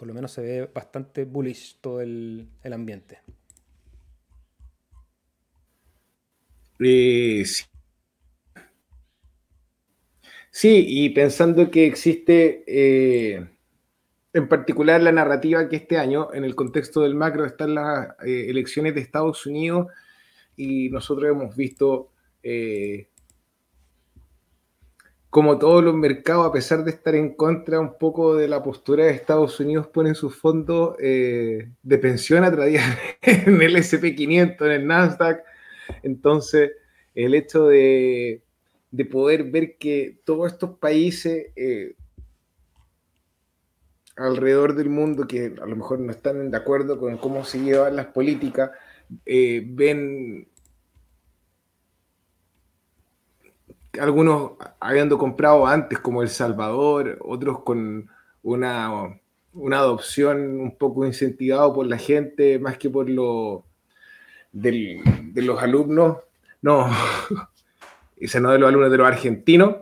[0.00, 3.18] por lo menos se ve bastante bullish todo el, ambiente.
[6.78, 7.64] Eh, sí,
[10.50, 13.46] Sí, y pensando que existe eh,
[14.32, 18.46] en particular la narrativa que este año, en el contexto del macro, están las eh,
[18.48, 19.88] elecciones de Estados Unidos
[20.56, 22.08] y nosotros hemos visto
[25.30, 29.04] como todos los mercados, a pesar de estar en contra un poco de la postura
[29.04, 32.48] de Estados Unidos, ponen sus fondos de pensión a
[33.22, 35.42] en el SP500, en el Nasdaq.
[36.02, 36.72] Entonces,
[37.14, 38.42] el hecho de
[38.90, 41.94] de poder ver que todos estos países eh,
[44.16, 47.96] alrededor del mundo que a lo mejor no están de acuerdo con cómo se llevan
[47.96, 48.70] las políticas,
[49.24, 50.48] eh, ven
[53.98, 58.08] algunos habiendo comprado antes, como El Salvador, otros con
[58.42, 59.20] una,
[59.52, 63.64] una adopción un poco incentivado por la gente, más que por lo
[64.52, 65.02] de
[65.34, 66.18] los alumnos.
[66.62, 66.88] No,
[68.16, 69.76] ese no de los alumnos de los argentinos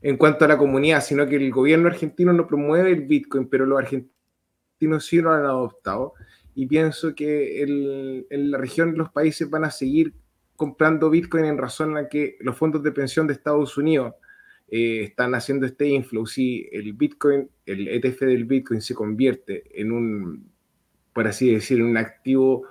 [0.00, 3.66] en cuanto a la comunidad, sino que el gobierno argentino no promueve el Bitcoin, pero
[3.66, 6.14] los argentinos sí lo han adoptado.
[6.54, 10.14] Y pienso que en la región los países van a seguir
[10.58, 14.14] comprando Bitcoin en razón a que los fondos de pensión de Estados Unidos
[14.68, 16.26] eh, están haciendo este inflow.
[16.26, 20.50] Si el Bitcoin, el ETF del Bitcoin se convierte en un,
[21.12, 22.64] por así decir, un activo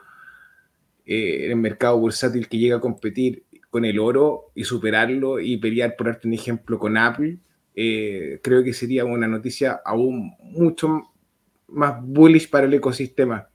[1.06, 5.56] eh, en el mercado bursátil que llega a competir con el oro y superarlo y
[5.56, 7.38] pelear, por un ejemplo, con Apple,
[7.74, 11.04] eh, creo que sería una noticia aún mucho
[11.70, 13.48] más bullish para el ecosistema.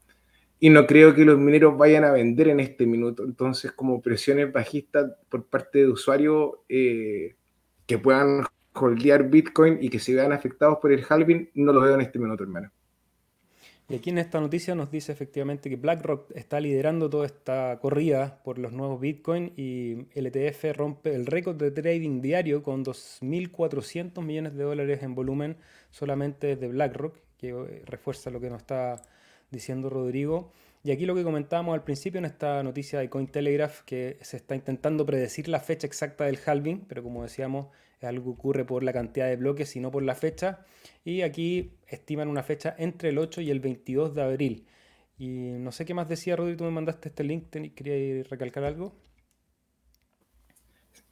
[0.65, 3.25] Y no creo que los mineros vayan a vender en este minuto.
[3.25, 7.35] Entonces, como presiones bajistas por parte de usuarios eh,
[7.85, 11.97] que puedan holdear Bitcoin y que se vean afectados por el halving, no lo veo
[11.97, 12.71] en este minuto, hermano.
[13.89, 18.41] Y aquí en esta noticia nos dice efectivamente que BlackRock está liderando toda esta corrida
[18.45, 24.23] por los nuevos Bitcoin y el ETF rompe el récord de trading diario con 2.400
[24.23, 25.57] millones de dólares en volumen
[25.91, 29.03] solamente de BlackRock, que refuerza lo que nos está
[29.53, 30.51] diciendo Rodrigo.
[30.85, 34.57] Y aquí lo que comentábamos al principio en esta noticia de Cointelegraph, que se está
[34.57, 37.69] intentando predecir la fecha exacta del halving, pero como decíamos,
[38.01, 40.67] es algo que ocurre por la cantidad de bloques y no por la fecha.
[41.05, 44.67] Y aquí estiman una fecha entre el 8 y el 22 de abril.
[45.19, 48.93] Y no sé qué más decía Rodrigo, tú me mandaste este link, ¿quería recalcar algo?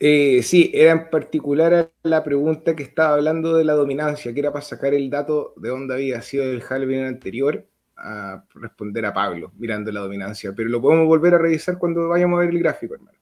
[0.00, 4.52] Eh, sí, era en particular la pregunta que estaba hablando de la dominancia, que era
[4.52, 7.69] para sacar el dato de dónde había sido el halving anterior
[8.00, 12.38] a responder a Pablo mirando la dominancia, pero lo podemos volver a revisar cuando vayamos
[12.38, 13.18] a ver el gráfico, hermano.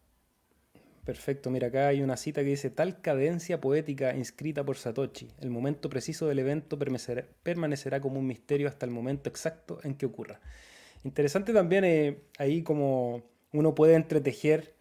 [1.09, 5.49] Perfecto, mira, acá hay una cita que dice, tal cadencia poética inscrita por Satoshi, el
[5.49, 10.39] momento preciso del evento permanecerá, como un misterio hasta el momento exacto en que ocurra.
[11.05, 14.75] Interesante también eh, ahí como uno puede entretejer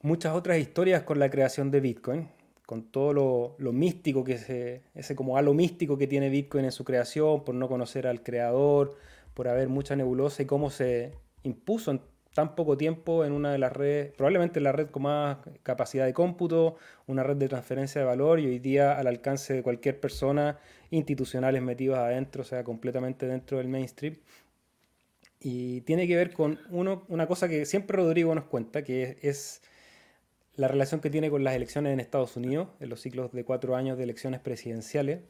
[0.00, 2.28] muchas otras historias con la creación de Bitcoin,
[2.66, 6.84] con todo lo, místico que se, ese como halo místico que tiene Bitcoin en su
[6.84, 8.96] creación, por no conocer al creador,
[9.34, 11.12] por haber mucha nebulosa y cómo se
[11.44, 12.00] impuso en
[12.34, 16.12] tan poco tiempo en una de las redes, probablemente la red con más capacidad de
[16.12, 16.76] cómputo,
[17.06, 20.58] una red de transferencia de valor y hoy día al alcance de cualquier persona,
[20.90, 24.16] institucionales metidos adentro, o sea, completamente dentro del mainstream.
[25.40, 29.62] Y tiene que ver con uno, una cosa que siempre Rodrigo nos cuenta, que es
[30.56, 33.76] la relación que tiene con las elecciones en Estados Unidos, en los ciclos de cuatro
[33.76, 35.20] años de elecciones presidenciales.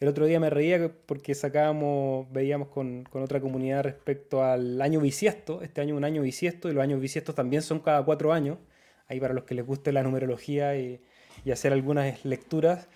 [0.00, 5.62] El otro día me reía porque sacábamos, veíamos con, otra comunidad respecto al año bisiesto.
[5.62, 8.58] Este año es un año bisiesto y los años bisiestos también son cada cuatro años.
[9.06, 11.00] Ahí para los que les guste la numerología y,
[11.44, 12.88] y hacer algunas lecturas.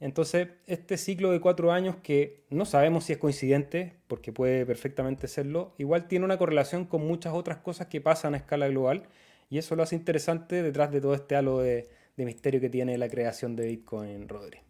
[0.00, 5.28] Entonces, este ciclo de cuatro años que no sabemos si es coincidente, porque puede perfectamente
[5.28, 9.04] serlo, igual tiene una correlación con muchas otras cosas que pasan a escala global
[9.52, 11.86] y eso lo hace interesante detrás de todo este halo de,
[12.16, 14.60] misterio que tiene la creación de Bitcoin, Rodri.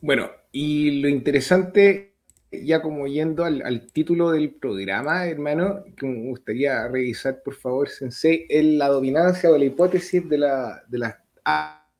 [0.00, 2.14] Bueno, y lo interesante,
[2.50, 8.46] ya como yendo al, título del programa, hermano, que me gustaría revisar, por favor, Sensei,
[8.48, 11.26] es la dominancia o la hipótesis de la, de la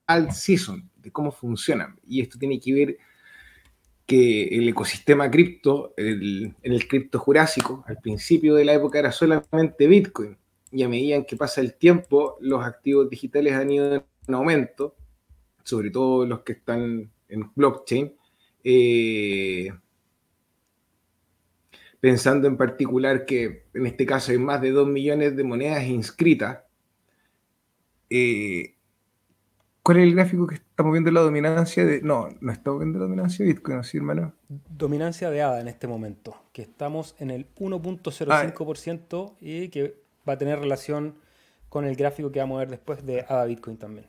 [0.07, 1.99] alt season, de cómo funcionan.
[2.03, 2.97] Y esto tiene que ver
[4.05, 9.87] que el ecosistema cripto, en el cripto jurásico, al principio de la época era solamente
[9.87, 10.37] Bitcoin,
[10.71, 14.95] y a medida que pasa el tiempo, los activos digitales han ido en aumento,
[15.63, 18.13] sobre todo los que están en blockchain,
[18.63, 19.69] eh,
[21.99, 26.59] pensando en particular que en este caso hay más de 2 millones de monedas inscritas,
[28.09, 28.74] eh,
[29.85, 32.01] ¿Cuál es el gráfico que estamos viendo la dominancia de.?
[32.01, 34.33] No, no estamos viendo la dominancia de Bitcoin, ¿sí, hermano?
[34.67, 39.37] Dominancia de ADA en este momento, que estamos en el 1.05% ah.
[39.39, 41.13] y que va a tener relación
[41.69, 44.07] con el gráfico que vamos a ver después de ADA Bitcoin también.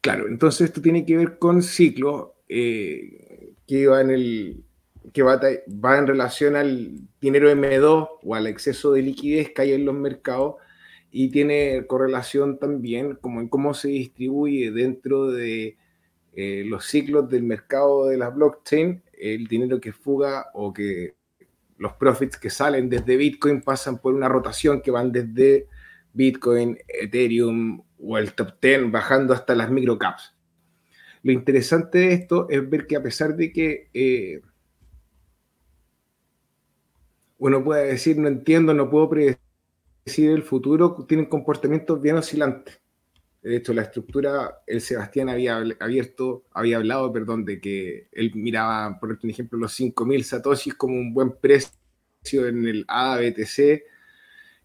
[0.00, 4.64] Claro, entonces esto tiene que ver con ciclos eh, que va en el
[5.12, 5.40] que va,
[5.84, 9.96] va en relación al dinero M2 o al exceso de liquidez que hay en los
[9.96, 10.58] mercados
[11.10, 15.76] y tiene correlación también como en cómo se distribuye dentro de
[16.34, 21.14] eh, los ciclos del mercado de la blockchain el dinero que fuga o que
[21.76, 25.66] los profits que salen desde Bitcoin pasan por una rotación que van desde
[26.12, 30.34] Bitcoin, Ethereum o el top 10 bajando hasta las microcaps.
[31.22, 34.40] Lo interesante de esto es ver que a pesar de que eh,
[37.38, 39.49] uno puede decir no entiendo, no puedo predecir
[40.04, 42.80] el futuro tienen comportamientos bien oscilantes.
[43.42, 48.98] De hecho, la estructura, el Sebastián había abierto, había hablado, perdón, de que él miraba,
[49.00, 51.72] por ejemplo, los 5.000 satoshis como un buen precio
[52.46, 53.82] en el ABTC,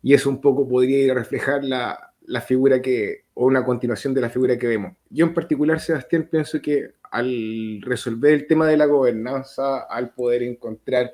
[0.04, 4.14] y eso un poco podría ir a reflejar la, la figura que, o una continuación
[4.14, 4.98] de la figura que vemos.
[5.10, 10.44] Yo en particular, Sebastián, pienso que al resolver el tema de la gobernanza, al poder
[10.44, 11.14] encontrar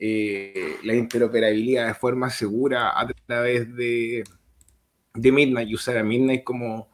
[0.00, 4.24] eh, la interoperabilidad de forma segura a través de
[5.14, 6.88] de Midnight y usar a Midnight como,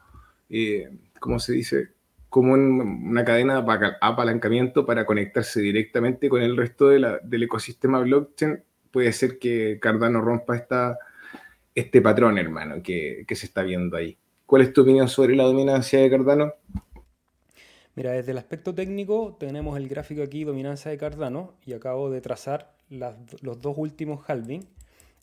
[0.48, 0.88] eh,
[1.20, 1.88] ¿cómo se dice?
[2.28, 9.12] Como una cadena de apalancamiento para conectarse directamente con el resto del ecosistema blockchain, puede
[9.12, 10.98] ser que Cardano rompa esta,
[11.74, 14.16] este patrón, hermano, que, que se está viendo ahí.
[14.44, 16.52] ¿Cuál es tu opinión sobre la dominancia de Cardano?
[17.94, 22.20] Mira, desde el aspecto técnico tenemos el gráfico aquí, dominancia de Cardano, y acabo de
[22.20, 24.66] trazar los dos últimos halving,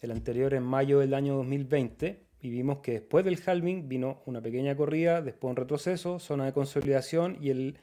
[0.01, 4.41] el anterior en mayo del año 2020, y vimos que después del halving vino una
[4.41, 7.77] pequeña corrida, después un retroceso, zona de consolidación y el,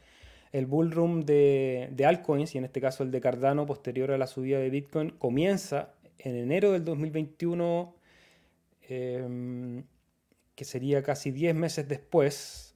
[0.52, 4.26] el bullroom de, de altcoins, y en este caso el de Cardano, posterior a la
[4.26, 7.94] subida de Bitcoin, comienza en enero del 2021,
[8.88, 9.84] em,
[10.54, 12.74] que sería casi 10 meses después,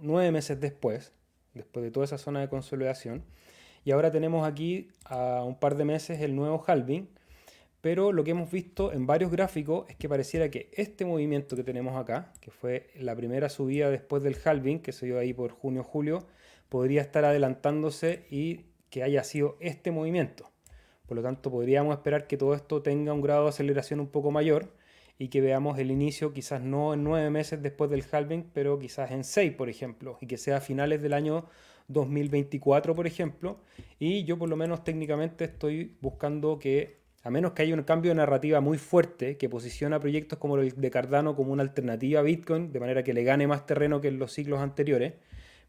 [0.00, 1.12] 9 eh, meses después,
[1.54, 3.24] después de toda esa zona de consolidación.
[3.86, 7.08] Y ahora tenemos aquí a un par de meses el nuevo halving,
[7.80, 11.62] pero lo que hemos visto en varios gráficos es que pareciera que este movimiento que
[11.62, 15.52] tenemos acá, que fue la primera subida después del halving, que se dio ahí por
[15.52, 16.26] junio-julio,
[16.68, 20.50] podría estar adelantándose y que haya sido este movimiento.
[21.06, 24.32] Por lo tanto, podríamos esperar que todo esto tenga un grado de aceleración un poco
[24.32, 24.72] mayor
[25.16, 29.12] y que veamos el inicio quizás no en nueve meses después del halving, pero quizás
[29.12, 31.44] en seis, por ejemplo, y que sea a finales del año
[31.88, 33.58] 2024, por ejemplo.
[33.98, 38.10] Y yo por lo menos técnicamente estoy buscando que, a menos que haya un cambio
[38.10, 42.22] de narrativa muy fuerte que posiciona proyectos como el de Cardano como una alternativa a
[42.22, 45.14] Bitcoin, de manera que le gane más terreno que en los ciclos anteriores,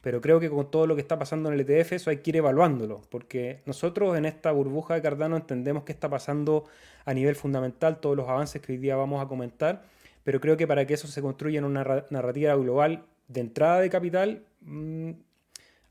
[0.01, 2.30] pero creo que con todo lo que está pasando en el ETF eso hay que
[2.30, 6.65] ir evaluándolo, porque nosotros en esta burbuja de Cardano entendemos qué está pasando
[7.06, 9.84] a nivel fundamental, todos los avances que hoy día vamos a comentar,
[10.23, 13.89] pero creo que para que eso se construya en una narrativa global de entrada de
[13.89, 15.12] capital, mm,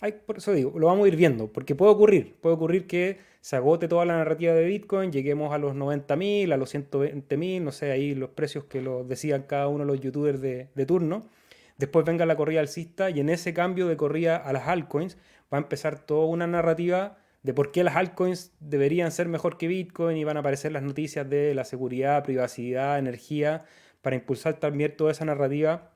[0.01, 3.19] hay, por eso digo, lo vamos a ir viendo, porque puede ocurrir, puede ocurrir que
[3.41, 7.73] se agote toda la narrativa de Bitcoin, lleguemos a los 90.000, a los 120.000, no
[7.73, 11.27] sé, ahí los precios que lo decían cada uno de los youtubers de, de turno
[11.79, 15.17] después venga la corrida alcista y en ese cambio de corrida a las altcoins
[15.53, 19.69] va a empezar toda una narrativa de por qué las altcoins deberían ser mejor que
[19.69, 23.65] Bitcoin y van a aparecer las noticias de la seguridad, privacidad, energía,
[24.03, 25.93] para impulsar también toda esa narrativa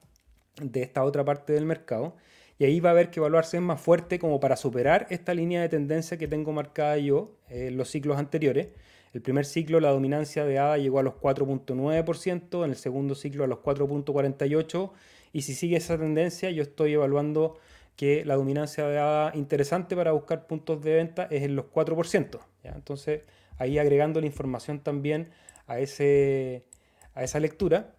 [0.62, 2.14] de esta otra parte del mercado.
[2.60, 5.70] Y ahí va a haber que evaluarse más fuerte como para superar esta línea de
[5.70, 8.68] tendencia que tengo marcada yo en los ciclos anteriores.
[9.14, 13.44] El primer ciclo la dominancia de ADA llegó a los 4.9%, en el segundo ciclo
[13.44, 14.90] a los 4.48%
[15.32, 17.56] y si sigue esa tendencia, yo estoy evaluando
[17.96, 22.40] que la dominancia de ADA interesante para buscar puntos de venta es en los 4%.
[22.64, 23.22] Entonces,
[23.56, 25.30] ahí agregando la información también
[25.66, 26.66] a, ese,
[27.14, 27.94] a esa lectura.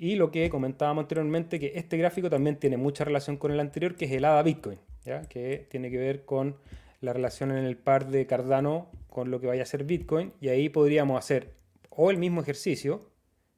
[0.00, 3.96] Y lo que comentábamos anteriormente, que este gráfico también tiene mucha relación con el anterior,
[3.96, 5.20] que es el ADA Bitcoin, ¿ya?
[5.28, 6.56] que tiene que ver con
[7.02, 10.32] la relación en el par de Cardano con lo que vaya a ser Bitcoin.
[10.40, 11.52] Y ahí podríamos hacer
[11.90, 13.10] o el mismo ejercicio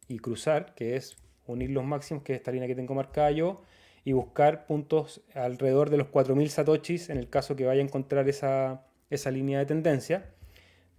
[0.08, 3.62] y cruzar, que es unir los máximos, que es esta línea que tengo marcada yo,
[4.04, 8.28] y buscar puntos alrededor de los 4.000 satoshis en el caso que vaya a encontrar
[8.28, 10.31] esa, esa línea de tendencia.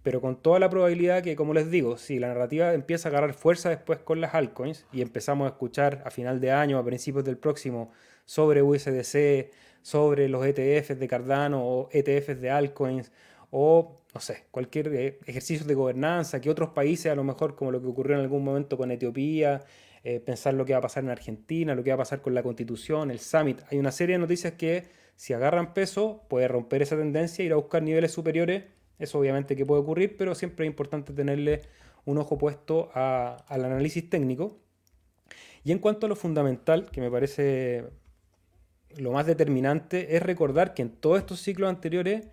[0.04, 3.32] Pero con toda la probabilidad que, como les digo, si la narrativa empieza a agarrar
[3.34, 7.24] fuerza después con las altcoins y empezamos a escuchar a final de año, a principios
[7.24, 7.90] del próximo,
[8.26, 13.12] sobre USDC, sobre los ETFs de Cardano o ETFs de altcoins
[13.50, 17.72] o, no sé, cualquier eh, ejercicio de gobernanza que otros países, a lo mejor como
[17.72, 19.62] lo que ocurrió en algún momento con Etiopía,
[20.02, 22.34] eh, pensar lo que va a pasar en Argentina, lo que va a pasar con
[22.34, 23.62] la constitución, el summit.
[23.70, 24.84] Hay una serie de noticias que
[25.16, 28.64] si agarran peso puede romper esa tendencia, ir a buscar niveles superiores.
[28.98, 31.62] Eso obviamente que puede ocurrir, pero siempre es importante tenerle
[32.04, 34.58] un ojo puesto al análisis técnico.
[35.64, 37.84] Y en cuanto a lo fundamental, que me parece
[38.96, 42.28] lo más determinante, es recordar que en todos estos ciclos anteriores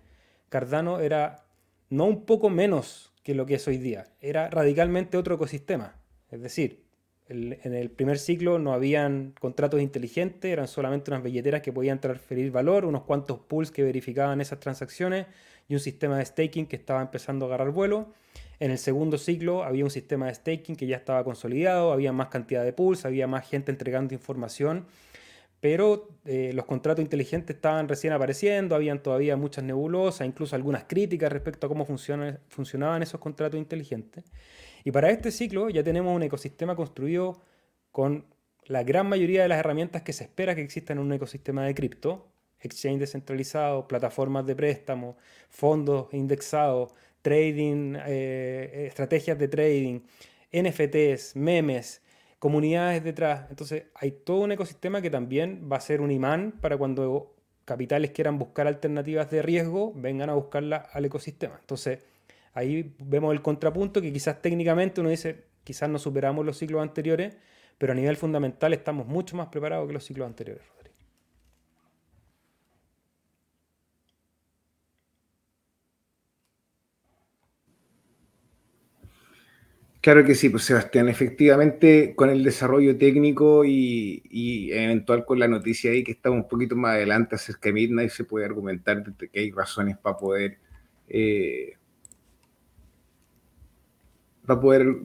[0.48, 1.46] Cardano era
[1.88, 5.96] no un poco menos que lo que es hoy día, era radicalmente otro ecosistema.
[6.30, 6.84] Es decir,
[7.28, 12.50] en el primer ciclo no habían contratos inteligentes, eran solamente unas billeteras que podían transferir
[12.50, 15.26] valor, unos cuantos pools que verificaban esas transacciones
[15.68, 18.12] y un sistema de staking que estaba empezando a agarrar vuelo.
[18.60, 22.28] En el segundo ciclo había un sistema de staking que ya estaba consolidado, había más
[22.28, 24.86] cantidad de pools, había más gente entregando información,
[25.60, 31.32] pero eh, los contratos inteligentes estaban recién apareciendo, habían todavía muchas nebulosas, incluso algunas críticas
[31.32, 34.24] respecto a cómo funcionaban esos contratos inteligentes.
[34.84, 37.40] Y para este ciclo ya tenemos un ecosistema construido
[37.90, 38.26] con
[38.64, 41.74] la gran mayoría de las herramientas que se espera que existan en un ecosistema de
[41.74, 42.31] cripto,
[42.62, 45.16] exchange descentralizado, plataformas de préstamo,
[45.50, 46.92] fondos indexados,
[47.22, 50.00] trading, eh, estrategias de trading,
[50.52, 52.02] NFTs, memes,
[52.38, 53.46] comunidades detrás.
[53.50, 57.34] Entonces hay todo un ecosistema que también va a ser un imán para cuando
[57.64, 61.56] capitales quieran buscar alternativas de riesgo, vengan a buscarla al ecosistema.
[61.60, 62.00] Entonces,
[62.54, 67.36] Ahí vemos el contrapunto que quizás técnicamente uno dice, quizás no superamos los ciclos anteriores,
[67.78, 70.64] pero a nivel fundamental estamos mucho más preparados que los ciclos anteriores.
[80.02, 84.20] Claro que sí, pues Sebastián, efectivamente con el desarrollo técnico y,
[84.72, 88.24] eventual con la noticia ahí que estamos un poquito más adelante acerca de Midnight, se
[88.24, 90.58] puede argumentar que hay razones para poder,
[91.08, 91.76] eh,
[94.44, 94.96] para poder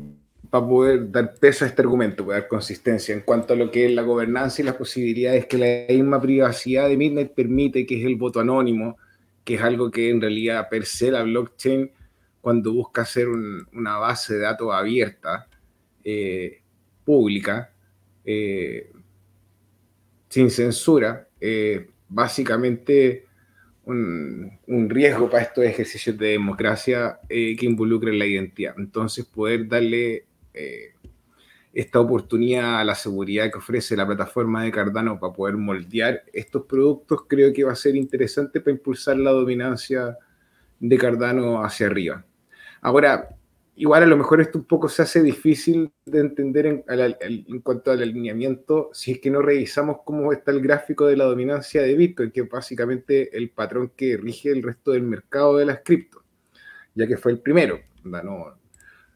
[0.50, 3.86] para poder dar peso a este argumento, para dar consistencia en cuanto a lo que
[3.86, 8.06] es la gobernanza y las posibilidades que la misma privacidad de Midnight permite, que es
[8.06, 8.98] el voto anónimo,
[9.43, 11.91] que es algo que en realidad per se la blockchain
[12.48, 15.50] cuando busca hacer una base de datos abierta,
[16.02, 16.62] eh,
[17.04, 17.74] pública,
[18.24, 18.89] eh,
[20.30, 23.26] sin censura, eh, básicamente
[23.84, 28.76] un, riesgo para estos ejercicios de democracia que involucren la identidad.
[28.78, 30.24] Entonces, poder darle
[31.74, 36.64] esta oportunidad a la seguridad que ofrece la plataforma de Cardano para poder moldear estos
[36.64, 40.18] productos, creo que va a ser interesante para impulsar la dominancia
[40.80, 42.24] de Cardano hacia arriba.
[42.88, 43.35] Ahora,
[43.75, 48.01] igual a lo mejor esto un poco se hace difícil de entender en, cuanto al
[48.01, 52.31] alineamiento si es que no revisamos cómo está el gráfico de la dominancia de Bitcoin,
[52.31, 56.23] que es básicamente el patrón que rige el resto del mercado de las cripto,
[56.95, 57.77] ya que fue el primero.
[58.05, 58.57] No,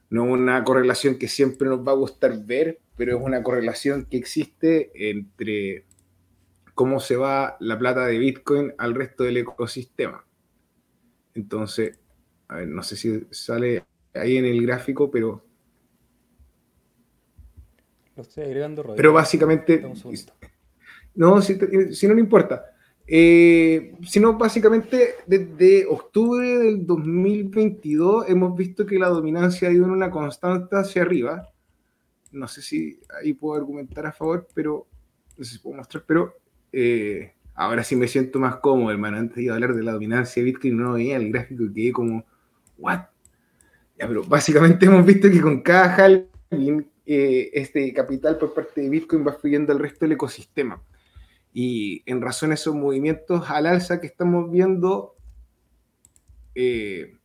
[0.10, 4.18] no una correlación que siempre nos va a gustar ver, pero es una correlación que
[4.18, 5.86] existe entre
[6.76, 10.26] cómo se va la plata de Bitcoin al resto del ecosistema.
[11.34, 12.01] Entonces,
[12.52, 15.42] a ver, no sé si sale ahí en el gráfico, pero.
[18.18, 19.80] Lo estoy agregando, Pero básicamente.
[21.16, 21.58] No, si,
[22.08, 22.66] no, no importa.
[23.08, 29.92] Eh, sino básicamente desde octubre del 2022 hemos visto que la dominancia ha ido en
[29.92, 31.50] una constante hacia arriba.
[32.34, 34.88] No sé si ahí puedo argumentar a favor, pero
[35.38, 36.36] no sé si puedo mostrar, pero
[36.74, 39.18] eh, ahora sí me siento más cómodo, hermano.
[39.18, 42.26] Antes de hablar de la dominancia de Bitcoin no veía el gráfico y quedé como
[42.82, 43.02] ¿what?
[43.98, 48.90] Ya, pero básicamente hemos visto que con cada halving eh, este capital por parte de
[48.90, 50.82] Bitcoin va fluyendo al resto del ecosistema.
[51.54, 55.16] Y en razón a esos movimientos al alza que estamos viendo,
[56.56, 57.18] eh,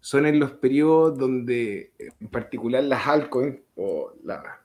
[0.00, 4.60] son en los periodos donde en particular las altcoins o la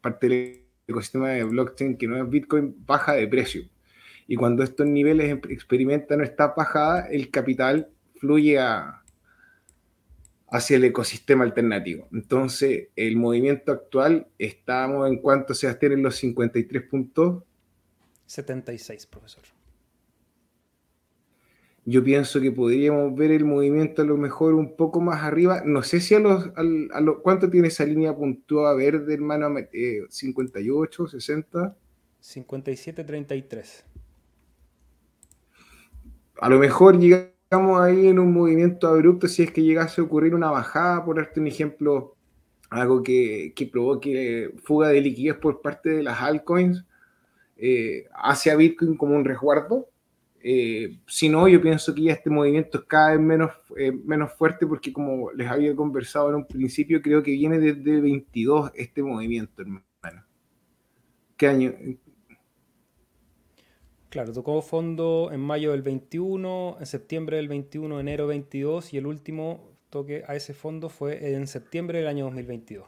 [0.00, 3.62] parte del ecosistema de blockchain que no es Bitcoin baja de precio.
[4.26, 9.02] Y cuando estos niveles experimentan esta bajada, el capital fluye a,
[10.50, 12.08] hacia el ecosistema alternativo.
[12.12, 17.42] Entonces, el movimiento actual, estamos en cuanto se en los 53 puntos.
[18.26, 19.44] 76, profesor.
[21.84, 25.62] Yo pienso que podríamos ver el movimiento a lo mejor un poco más arriba.
[25.64, 29.54] No sé si a los, a, ¿cuánto tiene esa línea puntuada verde, hermano?
[29.72, 31.76] Eh, 58, 60.
[32.20, 33.84] 57, 33.
[36.40, 40.04] A lo mejor llega estamos ahí en un movimiento abrupto si es que llegase a
[40.04, 42.14] ocurrir una bajada, por darte un ejemplo,
[42.68, 46.84] algo que, provoque fuga de liquidez por parte de las altcoins
[47.56, 49.88] eh, hacia Bitcoin como un resguardo.
[50.42, 54.34] Eh, si no, yo pienso que ya este movimiento es cada vez menos, eh, menos
[54.34, 59.02] fuerte porque como les había conversado en un principio, creo que viene desde 22 este
[59.02, 59.86] movimiento, hermano.
[61.38, 61.72] ¿Qué año?
[64.10, 69.06] Claro, tocó fondo en mayo del 21, en septiembre del 21, enero 22 y el
[69.06, 72.86] último toque a ese fondo fue en septiembre del año 2022.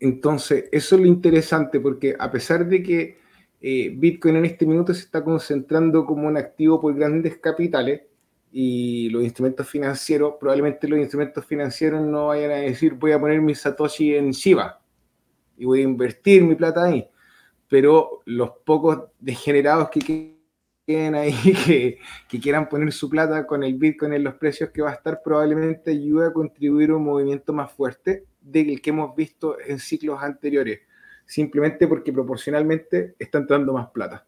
[0.00, 3.18] Entonces, eso es lo interesante porque a pesar de que
[3.60, 8.02] eh, Bitcoin en este minuto se está concentrando como un activo por grandes capitales
[8.50, 13.40] y los instrumentos financieros, probablemente los instrumentos financieros no vayan a decir voy a poner
[13.40, 14.82] mi Satoshi en Shiba
[15.56, 17.08] y voy a invertir mi plata ahí
[17.72, 20.36] pero los pocos degenerados que
[20.86, 21.32] queden ahí,
[22.28, 25.22] que, quieran poner su plata con el Bitcoin en los precios que va a estar,
[25.24, 30.22] probablemente ayuda a contribuir a un movimiento más fuerte del que hemos visto en ciclos
[30.22, 30.80] anteriores,
[31.24, 34.26] simplemente porque proporcionalmente están dando más plata.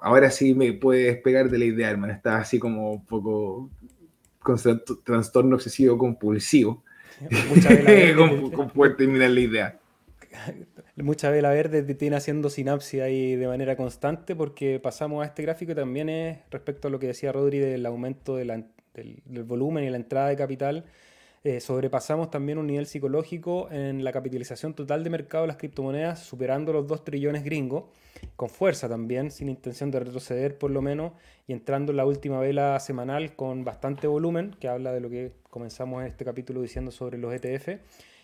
[0.00, 2.14] Ahora sí me puede despegar de la idea, hermano.
[2.14, 3.68] Está así como un poco
[4.38, 4.56] con
[5.04, 6.82] trastorno obsesivo compulsivo.
[8.16, 9.80] con, con poder terminar la idea.
[11.02, 15.74] mucha vela verde tiene haciendo sinapsis ahí de manera constante porque pasamos a este gráfico
[15.74, 18.64] también es respecto a lo que decía Rodri del aumento del,
[19.44, 20.84] volumen y la entrada de capital.
[21.42, 26.18] Eh, sobrepasamos también un nivel psicológico en la capitalización total de mercado de las criptomonedas,
[26.20, 27.84] superando los 2 trillones gringos,
[28.36, 31.12] con fuerza también, sin intención de retroceder por lo menos,
[31.46, 35.32] y entrando en la última vela semanal con bastante volumen, que habla de lo que
[35.48, 37.80] comenzamos en este capítulo diciendo sobre los ETF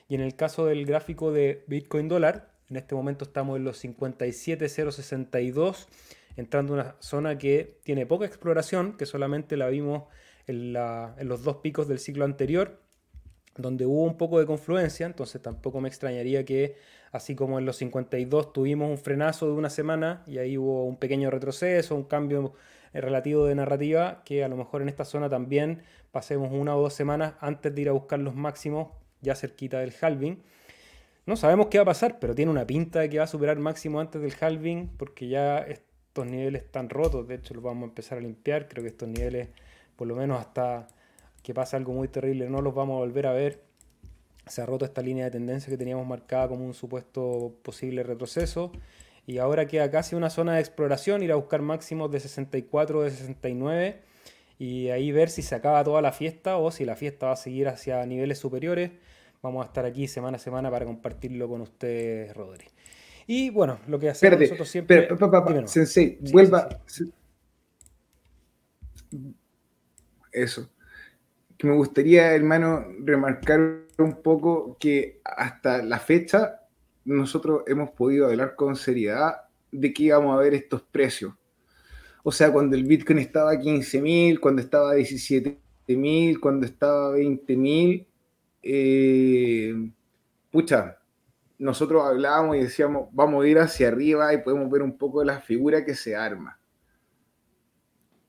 [0.08, 3.78] Y en el caso del gráfico de Bitcoin dólar, en este momento estamos en los
[3.78, 5.88] 57,062,
[6.36, 10.04] entrando en una zona que tiene poca exploración, que solamente la vimos
[10.46, 12.80] en, los dos picos del ciclo anterior,
[13.56, 16.76] donde hubo un poco de confluencia, entonces tampoco me extrañaría que,
[17.12, 20.98] así como en los 52 tuvimos un frenazo de una semana y ahí hubo un
[20.98, 22.52] pequeño retroceso, un cambio
[22.92, 26.82] eh, relativo de narrativa, que a lo mejor en esta zona también pasemos una o
[26.82, 28.88] dos semanas antes de ir a buscar los máximos
[29.22, 30.42] ya cerquita del halving.
[31.26, 33.58] No sabemos qué va a pasar, pero tiene una pinta de que va a superar
[33.58, 37.26] máximo antes del halving, porque ya estos niveles están rotos.
[37.26, 38.68] De hecho, los vamos a empezar a limpiar.
[38.68, 39.48] Creo que estos niveles,
[39.96, 40.86] por lo menos hasta
[41.42, 43.60] que pase algo muy terrible, no los vamos a volver a ver.
[44.46, 48.70] Se ha roto esta línea de tendencia que teníamos marcada como un supuesto posible retroceso.
[49.26, 53.10] Y ahora queda casi una zona de exploración, ir a buscar máximos de 64 de
[53.10, 54.00] 69
[54.60, 57.36] y ahí ver si se acaba toda la fiesta o si la fiesta va a
[57.36, 58.92] seguir hacia niveles superiores.
[59.46, 62.66] Vamos a estar aquí semana a semana para compartirlo con ustedes, Rodri.
[63.28, 65.08] Y bueno, lo que hacemos nosotros siempre.
[65.68, 66.68] sensei, vuelva.
[70.32, 70.68] Eso.
[71.56, 76.62] Que me gustaría, hermano, remarcar un poco que hasta la fecha
[77.04, 81.34] nosotros hemos podido hablar con seriedad de que íbamos a ver estos precios.
[82.24, 87.16] O sea, cuando el Bitcoin estaba a 15.000, cuando estaba a 17.000, cuando estaba a
[87.16, 88.06] 20.000,
[88.66, 89.90] eh,
[90.50, 90.98] pucha,
[91.58, 95.26] nosotros hablábamos y decíamos, vamos a ir hacia arriba y podemos ver un poco de
[95.26, 96.58] la figura que se arma.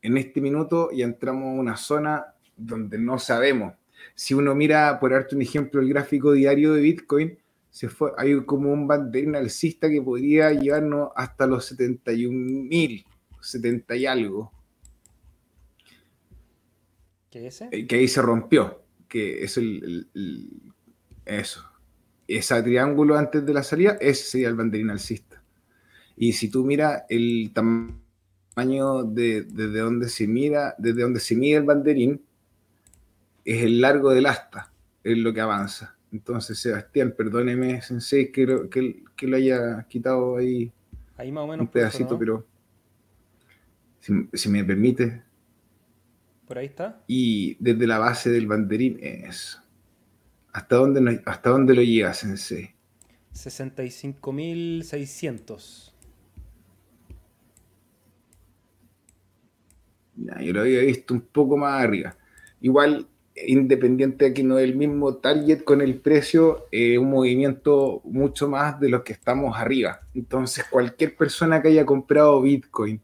[0.02, 3.74] En este minuto ya entramos a una zona donde no sabemos.
[4.16, 7.38] Si uno mira, por darte un ejemplo, el gráfico diario de Bitcoin,
[7.70, 13.06] se fue, hay como un banderín alcista que podría llevarnos hasta los 71.000
[13.42, 14.52] 70 y algo.
[17.30, 17.50] ¿Qué?
[17.72, 18.82] Eh, que ahí se rompió.
[19.08, 20.08] Que es el,
[21.26, 21.64] eso.
[22.28, 25.42] Ese triángulo antes de la salida, ese sería el banderín alcista.
[26.18, 31.58] Y si tú miras el tamaño de, desde donde se mira, desde donde se mide
[31.58, 32.22] el banderín,
[33.46, 34.72] es el largo del asta,
[35.04, 35.96] es lo que avanza.
[36.12, 40.72] Entonces, Sebastián, perdóneme, Sensei, que lo, que, lo haya quitado ahí,
[41.18, 42.46] ahí más o menos un pedacito, pero
[44.34, 45.24] si, me permite.
[46.48, 47.04] Por ahí está.
[47.08, 49.62] Y desde la base del banderín es.
[50.54, 52.74] ¿Hasta dónde, hasta dónde lo llega, Sensei?
[53.34, 55.92] 65.600.
[60.42, 62.16] yo lo había visto un poco más arriba.
[62.62, 63.08] Igual,
[63.46, 68.50] independiente de que no es el mismo target con el precio, es un movimiento mucho
[68.50, 70.02] más de lo que estamos arriba.
[70.16, 73.00] Entonces, cualquier persona que haya comprado Bitcoin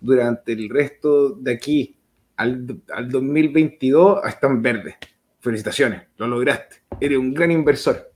[0.00, 1.96] durante el resto de aquí
[2.36, 4.96] al, al 2022 están verdes.
[5.40, 6.76] Felicitaciones, lo lograste.
[7.00, 8.12] Eres un gran inversor.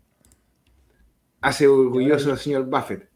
[1.41, 3.09] Hace orgulloso al señor Buffett.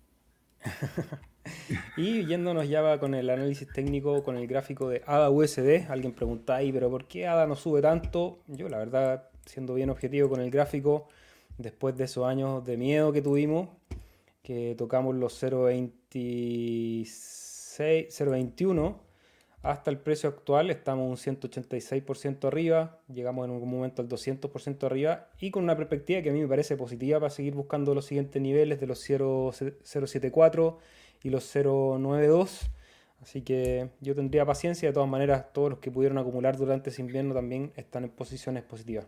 [1.97, 6.57] y yéndonos ya con el análisis técnico, con el gráfico de ADA USD, alguien pregunta
[6.57, 8.39] ahí, pero ¿por qué ADA no sube tanto?
[8.47, 11.09] Yo la verdad, siendo bien objetivo con el gráfico,
[11.59, 13.69] después de esos años de miedo que tuvimos,
[14.43, 17.05] que tocamos los 0.26
[17.77, 19.04] 0.21
[19.65, 25.31] hasta el precio actual estamos un 186% arriba, llegamos en algún momento al 200% arriba
[25.41, 28.41] y con una perspectiva que a mí me parece positiva para seguir buscando los siguientes
[28.43, 30.77] niveles de los 0.74
[31.23, 32.71] y los 0.92.
[33.23, 37.01] Así que yo tendría paciencia, de todas maneras todos los que pudieron acumular durante ese
[37.01, 39.07] invierno también están en posiciones positivas.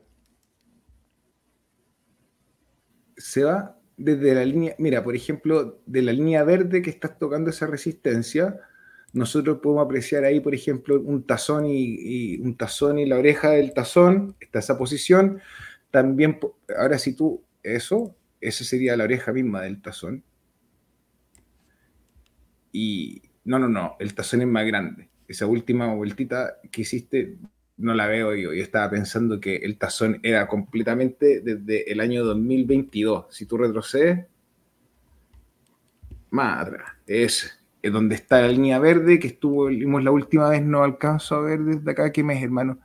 [3.18, 7.50] Se va desde la línea, mira, por ejemplo, de la línea verde que estás tocando
[7.50, 8.58] esa resistencia,
[9.16, 13.72] nosotros podemos apreciar ahí, por ejemplo, un tazón y, un tazón y la oreja del
[13.72, 15.40] tazón, está esa posición.
[15.90, 16.38] También,
[16.76, 20.22] ahora si tú, eso, esa sería la oreja misma del tazón.
[22.72, 25.08] Y no, no, no, el tazón es más grande.
[25.26, 27.38] Esa última vueltita que hiciste
[27.78, 28.52] no la veo yo.
[28.52, 33.34] Yo estaba pensando que el tazón era completamente desde el año 2022.
[33.34, 34.26] Si tú retrocedes,
[36.28, 37.55] madre, es,
[37.90, 41.90] donde está la línea verde que estuvo la última vez, no alcanzo a ver desde
[41.90, 42.78] acá qué mes, hermano.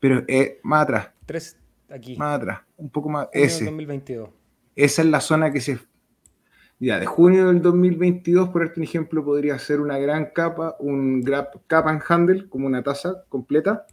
[0.00, 1.10] Pero es más atrás.
[1.26, 1.56] Tres
[1.88, 2.16] aquí.
[2.16, 3.28] Más atrás, un poco más.
[3.32, 3.64] Ese.
[3.64, 4.30] 2022.
[4.76, 5.78] Esa es la zona que se.
[6.80, 11.48] Ya, de junio del 2022, por un ejemplo, podría ser una gran capa, un grab,
[11.66, 13.86] cap and handle, como una taza completa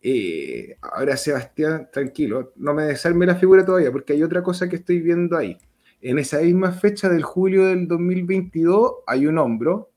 [0.00, 4.76] eh, ahora, Sebastián, tranquilo, no me desarme la figura todavía, porque hay otra cosa que
[4.76, 5.58] estoy viendo ahí.
[6.00, 9.90] En esa misma fecha del julio del 2022 hay un hombro.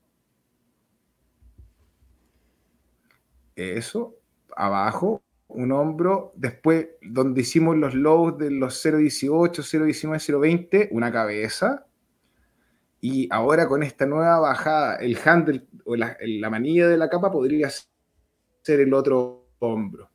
[3.54, 4.16] Eso,
[4.56, 11.86] abajo, un hombro, después donde hicimos los lows de los 0.18, 0.19, 0.20, una cabeza,
[13.00, 16.16] y ahora con esta nueva bajada, el handle o la,
[16.50, 17.68] manilla de la capa podría
[18.62, 20.08] ser el otro hombro.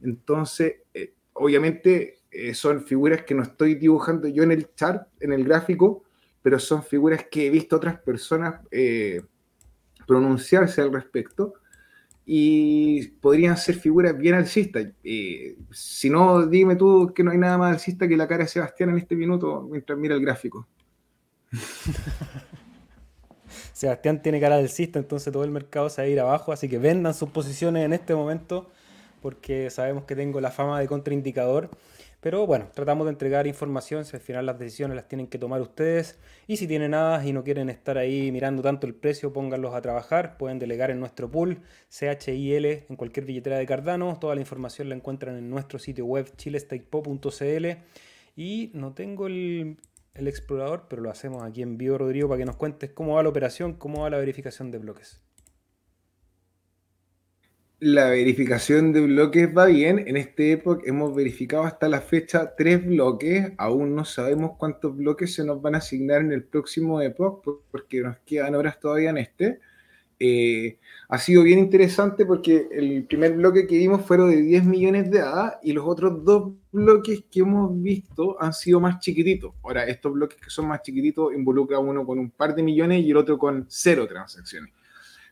[0.00, 5.32] Entonces, eh, obviamente eh, son figuras que no estoy dibujando yo en el chart, en
[5.32, 6.04] el gráfico,
[6.42, 9.22] pero son figuras que he visto otras personas eh,
[10.06, 11.54] pronunciarse al respecto
[12.24, 14.86] y podrían ser figuras bien alcistas.
[15.70, 18.90] si no, dime tú que no hay nada más alcista que la cara de Sebastián
[18.90, 20.66] en este minuto mientras mira el gráfico.
[23.72, 26.68] Sebastián tiene cara del cista, entonces todo el mercado se va a ir abajo, así
[26.68, 28.70] que vendan sus posiciones en este momento
[29.26, 31.68] porque sabemos que tengo la fama de contraindicador.
[32.26, 35.60] Pero bueno, tratamos de entregar información, si al final las decisiones las tienen que tomar
[35.60, 36.18] ustedes.
[36.48, 39.80] Y si tienen nada y no quieren estar ahí mirando tanto el precio, pónganlos a
[39.80, 40.36] trabajar.
[40.36, 44.18] Pueden delegar en nuestro pool, CHIL, en cualquier billetera de Cardano.
[44.20, 47.66] Toda la información la encuentran en nuestro sitio web chilestakepo.cl.
[48.34, 49.76] Y no tengo el,
[50.14, 53.22] el explorador, pero lo hacemos aquí en vivo, Rodrigo, para que nos cuentes cómo va
[53.22, 55.22] la operación, cómo va la verificación de bloques.
[57.78, 60.02] La verificación de bloques va bien.
[60.06, 63.52] En este época hemos verificado hasta la fecha tres bloques.
[63.58, 68.00] Aún no sabemos cuántos bloques se nos van a asignar en el próximo época, porque
[68.00, 69.60] nos quedan horas todavía en este.
[70.18, 70.78] Eh,
[71.10, 75.20] ha sido bien interesante porque el primer bloque que vimos fueron de 10 millones de
[75.20, 79.52] hadas y los otros dos bloques que hemos visto han sido más chiquititos.
[79.62, 83.10] Ahora, estos bloques que son más chiquititos involucran uno con un par de millones y
[83.10, 84.72] el otro con cero transacciones.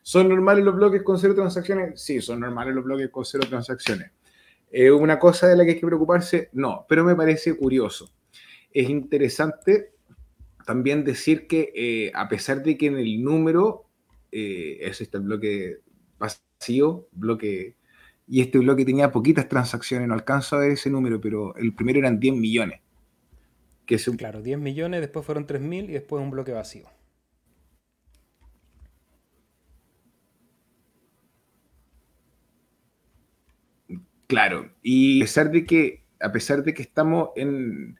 [0.07, 1.99] ¿Son normales los bloques con cero transacciones?
[1.99, 4.11] Sí, son normales los bloques con cero transacciones.
[4.69, 6.49] ¿Es una cosa de la que hay que preocuparse?
[6.53, 8.11] No, pero me parece curioso.
[8.71, 9.93] Es interesante
[10.63, 13.85] también decir que eh, a pesar de que en el número
[14.31, 15.77] eh, eso está el bloque
[16.19, 17.75] vacío, bloque,
[18.27, 21.97] y este bloque tenía poquitas transacciones, no alcanzo a ver ese número, pero el primero
[21.97, 22.79] eran 10 millones.
[23.87, 26.85] Que Claro, 10 millones, después fueron 3.000 y después un bloque vacío.
[34.27, 37.99] Claro, y a pesar de que, a pesar de que estamos en,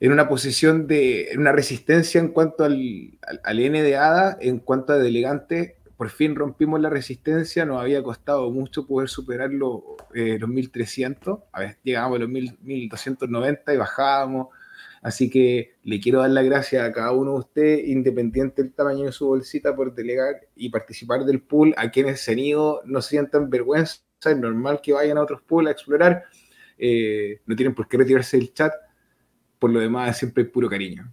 [0.00, 4.58] en una posición de en una resistencia en cuanto al, al, N de ADA, en
[4.58, 9.80] cuanto a delegante, por fin rompimos la resistencia, nos había costado mucho poder superar los,
[10.14, 14.48] eh, los 1300, a ver, llegábamos a los 1290 y bajábamos,
[15.02, 19.04] así que le quiero dar las gracias a cada uno de ustedes, independiente del tamaño
[19.04, 23.02] de su bolsita, por delegar y participar del pool, a quienes se han ido, no
[23.02, 26.24] sientan vergüenza, es normal que vayan a otros pools a explorar,
[26.78, 28.72] eh, no tienen por qué retirarse del chat,
[29.58, 31.12] por lo demás siempre puro cariño.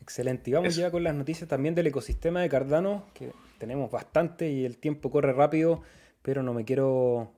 [0.00, 0.50] Excelente.
[0.50, 4.64] Y vamos ya con las noticias también del ecosistema de Cardano, que tenemos bastante y
[4.64, 5.82] el tiempo corre rápido,
[6.22, 7.32] pero no me quiero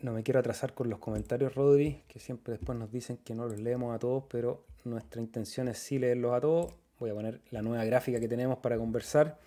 [0.00, 3.46] no me quiero atrasar con los comentarios, Rodri, que siempre después nos dicen que no
[3.46, 6.72] los leemos a todos, pero nuestra intención es sí leerlos a todos.
[6.98, 9.38] Voy a poner la nueva gráfica que tenemos para conversar.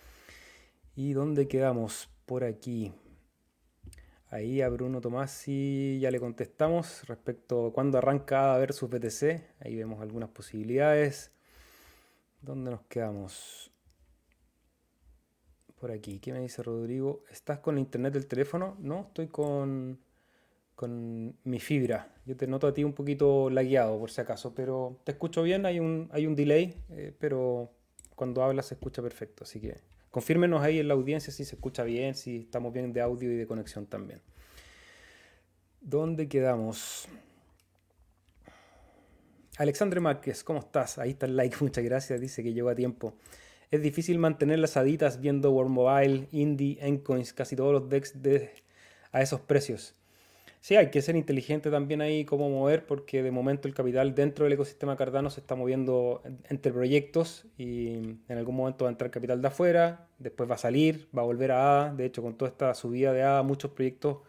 [0.94, 2.08] ¿Y dónde quedamos?
[2.26, 2.92] Por aquí.
[4.34, 9.60] Ahí a Bruno Tomasi ya le contestamos respecto a cuándo arranca ver versus BTC.
[9.60, 11.30] Ahí vemos algunas posibilidades.
[12.42, 13.70] ¿Dónde nos quedamos?
[15.78, 16.18] Por aquí.
[16.18, 17.22] ¿Qué me dice Rodrigo?
[17.30, 18.76] ¿Estás con internet del teléfono?
[18.80, 20.00] No, estoy con,
[20.74, 22.12] con mi fibra.
[22.26, 25.64] Yo te noto a ti un poquito lagueado por si acaso, pero te escucho bien.
[25.64, 27.70] Hay un, hay un delay, eh, pero
[28.16, 29.44] cuando hablas se escucha perfecto.
[29.44, 33.00] Así que Confírmenos ahí en la audiencia si se escucha bien, si estamos bien de
[33.00, 34.20] audio y de conexión también.
[35.80, 37.08] ¿Dónde quedamos?
[39.58, 40.98] Alexandre Márquez, ¿cómo estás?
[40.98, 42.20] Ahí está el like, muchas gracias.
[42.20, 43.14] Dice que llegó a tiempo.
[43.72, 48.52] Es difícil mantener las aditas viendo World Mobile, Indie, Encoins, casi todos los decks de,
[49.10, 49.96] a esos precios.
[50.64, 54.44] Sí, hay que ser inteligente también ahí cómo mover, porque de momento el capital dentro
[54.44, 57.96] del ecosistema Cardano se está moviendo entre proyectos y
[58.26, 61.26] en algún momento va a entrar capital de afuera, después va a salir, va a
[61.26, 61.94] volver a ADA.
[61.94, 64.20] De hecho, con toda esta subida de ADA, muchos proyectos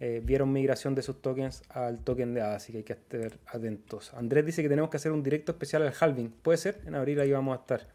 [0.00, 3.38] eh, vieron migración de sus tokens al token de ADA, así que hay que estar
[3.48, 4.14] atentos.
[4.14, 6.30] Andrés dice que tenemos que hacer un directo especial al halving.
[6.30, 7.86] Puede ser, en abril ahí vamos a estar.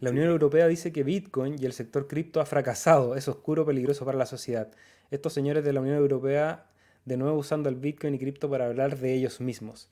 [0.00, 4.06] La Unión Europea dice que Bitcoin y el sector cripto ha fracasado, es oscuro, peligroso
[4.06, 4.70] para la sociedad.
[5.10, 6.64] Estos señores de la Unión Europea
[7.08, 9.88] de nuevo usando el Bitcoin y cripto para hablar de ellos mismos.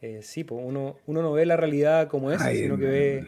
[0.00, 3.26] Eh, sí, pues uno, uno no ve la realidad como es, sino que ve,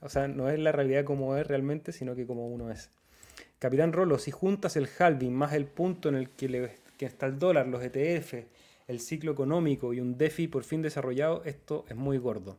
[0.00, 2.90] o sea, no es la realidad como es realmente, sino que como uno es.
[3.58, 7.38] Capitán Rolo, si juntas el halving más el punto en el que, le, está el
[7.38, 8.34] dólar, los ETF,
[8.88, 12.56] el ciclo económico y un DeFi por fin desarrollado, esto es muy gordo.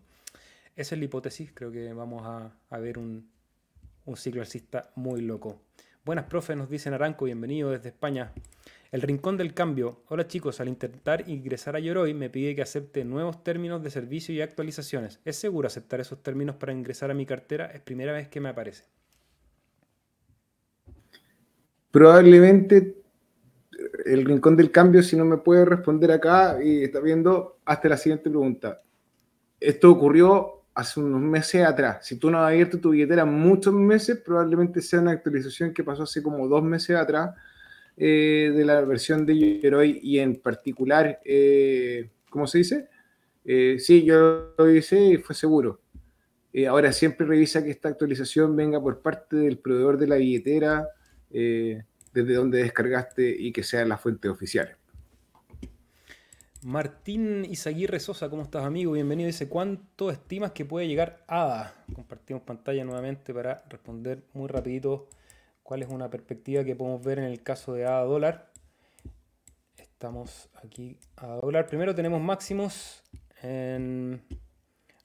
[0.76, 3.28] Esa es la hipótesis, creo que vamos a, a ver un,
[4.05, 5.59] un ciclo alcista muy loco.
[6.05, 8.32] Buenas, profe, nos dice Naranco, bienvenido desde España.
[8.91, 10.03] El Rincón del Cambio.
[10.09, 14.35] Hola chicos, al intentar ingresar a Yoroi me pide que acepte nuevos términos de servicio
[14.35, 15.21] y actualizaciones.
[15.23, 17.67] ¿Es seguro aceptar esos términos para ingresar a mi cartera?
[17.67, 18.83] Es primera vez que me aparece.
[21.89, 22.97] Probablemente
[24.05, 27.95] el Rincón del Cambio, si no me puede responder acá y está viendo, hasta la
[27.95, 28.81] siguiente pregunta.
[29.57, 32.05] Esto ocurrió hace unos meses atrás.
[32.05, 36.03] Si tú no has abierto tu billetera muchos meses, probablemente sea una actualización que pasó
[36.03, 37.35] hace como dos meses atrás
[38.04, 42.89] eh, de la versión de Yoroi y en particular, eh, ¿cómo se dice?
[43.45, 45.82] Eh, sí, yo lo hice y fue seguro.
[46.68, 50.88] ahora siempre revisa que esta actualización venga por parte del proveedor de la billetera,
[51.30, 54.76] desde donde descargaste y que sea la fuente oficial.
[56.64, 58.93] Martín Izaguirre Sosa, ¿cómo estás amigo?
[58.93, 59.28] Bienvenido.
[59.28, 61.86] Dice, ¿cuánto estimas que puede llegar ADA?
[61.93, 65.08] Compartimos pantalla nuevamente para responder muy rapidito
[65.72, 68.51] cuál es una perspectiva que podemos ver en el caso de ADA dólar.
[69.78, 71.67] Estamos aquí a dólar.
[71.67, 73.01] Primero tenemos máximos
[73.41, 74.22] en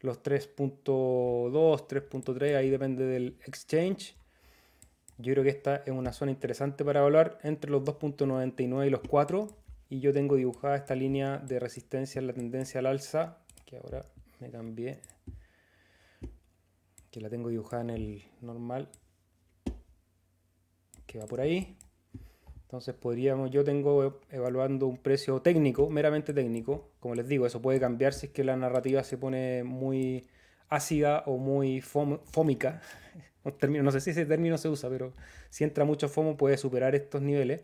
[0.00, 4.16] los 3.2, 3.3, ahí depende del exchange.
[5.18, 9.02] Yo creo que esta es una zona interesante para hablar entre los 2.99 y los
[9.08, 9.46] 4.
[9.88, 14.04] Y yo tengo dibujada esta línea de resistencia en la tendencia al alza, que ahora
[14.40, 14.98] me cambié,
[17.12, 18.90] que la tengo dibujada en el normal
[21.06, 21.76] que va por ahí.
[22.66, 26.90] Entonces podríamos, yo tengo evaluando un precio técnico, meramente técnico.
[26.98, 30.26] Como les digo, eso puede cambiar si es que la narrativa se pone muy
[30.68, 32.82] ácida o muy fómica.
[33.68, 35.12] no sé si ese término se usa, pero
[35.48, 37.62] si entra mucho FOMO puede superar estos niveles.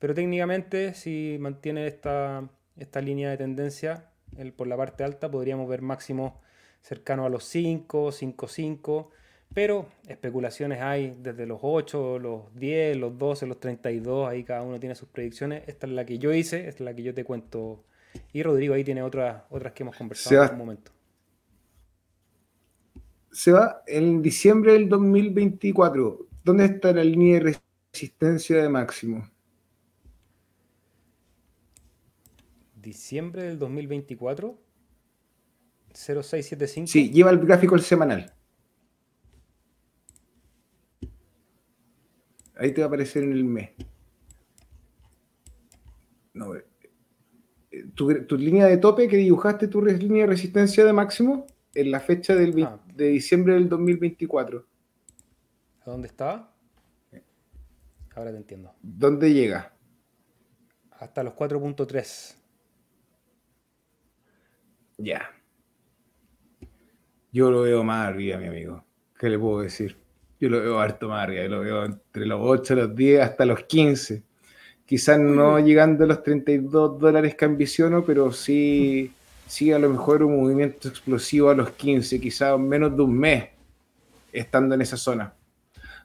[0.00, 4.10] Pero técnicamente, si mantiene esta, esta línea de tendencia
[4.56, 6.32] por la parte alta, podríamos ver máximos
[6.82, 9.10] cercanos a los 5, 5, 5
[9.52, 14.78] pero especulaciones hay desde los 8, los 10, los 12, los 32, ahí cada uno
[14.78, 15.64] tiene sus predicciones.
[15.66, 17.82] Esta es la que yo hice, esta es la que yo te cuento.
[18.32, 20.92] Y Rodrigo ahí tiene otras, otras que hemos conversado en algún momento.
[23.32, 26.26] Se va en diciembre del 2024.
[26.44, 27.56] ¿Dónde está la línea de
[27.92, 29.28] resistencia de máximo?
[32.76, 34.58] Diciembre del 2024.
[35.92, 36.86] 0675.
[36.86, 38.32] Sí, lleva el gráfico el semanal.
[42.60, 43.70] Ahí te va a aparecer en el mes.
[46.34, 46.66] No, eh,
[47.94, 52.34] tu, línea de tope que dibujaste, tu línea de resistencia de máximo, en la fecha
[52.34, 52.78] del ah.
[52.94, 54.66] de diciembre del 2024.
[55.80, 56.54] ¿A dónde está?
[58.14, 58.74] Ahora te entiendo.
[58.82, 59.74] ¿Dónde llega?
[60.90, 62.36] Hasta los 4.3.
[64.98, 65.30] Ya.
[67.32, 68.84] Yo lo veo más arriba, mi amigo.
[69.18, 69.96] ¿Qué le puedo decir?
[70.40, 73.44] Yo lo veo harto más arriba, yo lo veo entre los 8, los 10, hasta
[73.44, 74.22] los 15.
[74.86, 79.12] Quizás no llegando a los 32 dólares que ambiciono, pero sí,
[79.46, 83.48] sí a lo mejor un movimiento explosivo a los 15, quizás menos de un mes
[84.32, 85.34] estando en esa zona.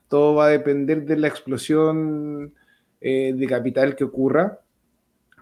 [0.10, 2.54] Todo va a depender de la explosión
[3.02, 4.60] eh, de capital que ocurra,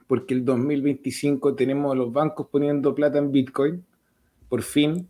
[0.07, 3.83] porque el 2025 tenemos a los bancos poniendo plata en Bitcoin,
[4.47, 5.09] por fin,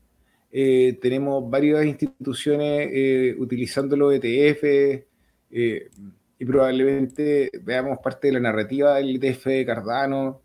[0.55, 5.89] eh, tenemos varias instituciones eh, utilizando los ETF eh,
[6.37, 10.43] y probablemente veamos parte de la narrativa del ETF de Cardano.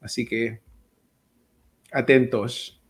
[0.00, 0.62] Así que
[1.92, 2.80] atentos.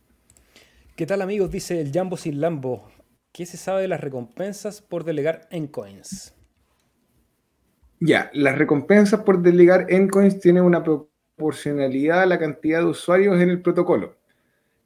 [0.95, 1.51] ¿Qué tal amigos?
[1.51, 2.89] Dice el Jambo sin Lambo.
[3.33, 6.33] ¿Qué se sabe de las recompensas por delegar en coins?
[7.99, 13.41] Ya, las recompensas por delegar en coins tienen una proporcionalidad a la cantidad de usuarios
[13.41, 14.15] en el protocolo.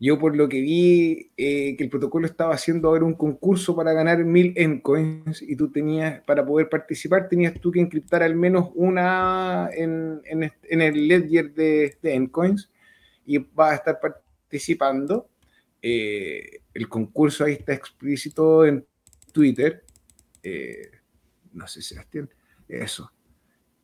[0.01, 3.91] Yo por lo que vi eh, que el protocolo estaba haciendo ahora un concurso para
[3.91, 8.71] ganar mil Encoins y tú tenías, para poder participar, tenías tú que encriptar al menos
[8.75, 12.69] una en, el ledger de, de Encoins
[13.25, 15.29] y vas a estar participando.
[15.81, 18.85] Eh, el concurso ahí está explícito en
[19.33, 19.83] Twitter.
[20.41, 20.91] Eh,
[21.51, 22.29] no sé, Sebastián.
[22.69, 23.11] Eso.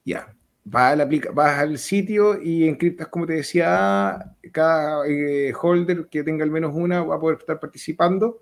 [0.05, 0.34] Ya
[0.66, 6.43] vas al, vas al sitio y encriptas, como te decía, cada eh, holder que tenga
[6.43, 8.41] al menos una va a poder estar participando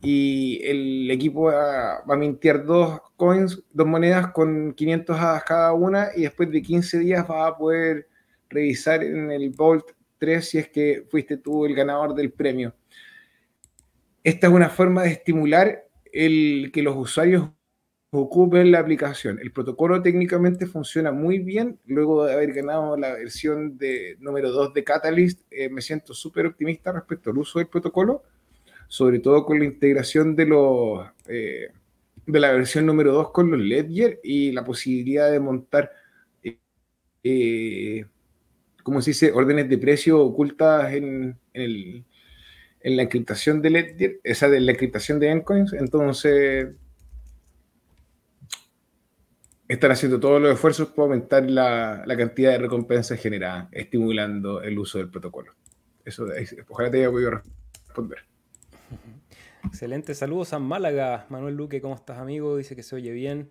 [0.00, 6.08] y el equipo va, a mintear dos coins, dos monedas con 500 hadas cada una
[6.16, 8.08] y después de 15 días va a poder
[8.48, 9.84] revisar en el Vault
[10.18, 12.74] 3 si es que fuiste tú el ganador del premio.
[14.24, 17.50] Esta es una forma de estimular el que los usuarios
[18.14, 19.38] ocupen la aplicación.
[19.40, 21.78] El protocolo técnicamente funciona muy bien.
[21.86, 26.44] Luego de haber ganado la versión de número 2 de Catalyst, eh, me siento súper
[26.44, 28.22] optimista respecto al uso del protocolo,
[28.86, 31.68] sobre todo con la integración de, los, eh,
[32.26, 35.90] de la versión número 2 con los Ledger y la posibilidad de montar
[37.24, 38.04] eh,
[38.82, 39.32] ¿cómo se dice?
[39.32, 45.72] Órdenes de precio ocultas en, la encriptación de Ledger, esa de la encriptación de Endcoins.
[45.72, 46.74] Entonces,
[49.72, 54.98] están haciendo todos los esfuerzos para aumentar la, cantidad de recompensas generadas, estimulando el uso
[54.98, 55.54] del protocolo.
[56.04, 56.26] Eso,
[56.68, 57.30] ojalá te haya podido
[57.86, 58.18] responder.
[59.64, 61.24] Excelente, saludos a Málaga.
[61.30, 62.56] Manuel Luque, ¿cómo estás, amigo?
[62.58, 63.48] Dice que se oye bien.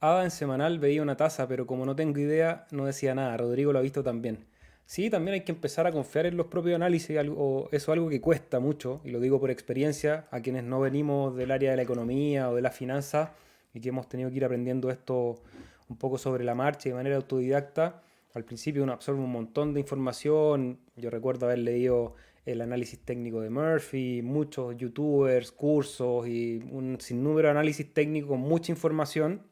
[0.00, 3.36] Ada en semanal veía una taza, pero como no tengo idea, no decía nada.
[3.36, 4.46] Rodrigo lo ha visto también.
[4.86, 7.10] Sí, también hay que empezar a confiar en los propios análisis.
[7.10, 11.36] Eso es algo que cuesta mucho, y lo digo por experiencia, a quienes no venimos
[11.36, 13.34] del área de la economía o de la finanza
[13.78, 15.40] y que hemos tenido que ir aprendiendo esto
[15.88, 18.02] un poco sobre la marcha de manera autodidacta.
[18.34, 20.78] Al principio uno absorbe un montón de información.
[20.96, 22.14] Yo recuerdo haber leído
[22.44, 28.40] el análisis técnico de Murphy, muchos youtubers, cursos y un sinnúmero de análisis técnico con
[28.40, 29.42] mucha información.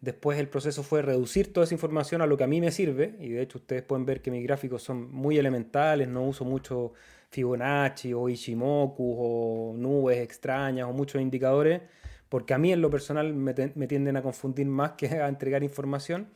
[0.00, 3.16] Después el proceso fue reducir toda esa información a lo que a mí me sirve,
[3.18, 6.92] y de hecho ustedes pueden ver que mis gráficos son muy elementales, no uso mucho
[7.30, 11.82] Fibonacci o Ishimoku o nubes extrañas o muchos indicadores,
[12.28, 15.62] porque a mí en lo personal me, me tienden a confundir más que a entregar
[15.62, 16.28] información.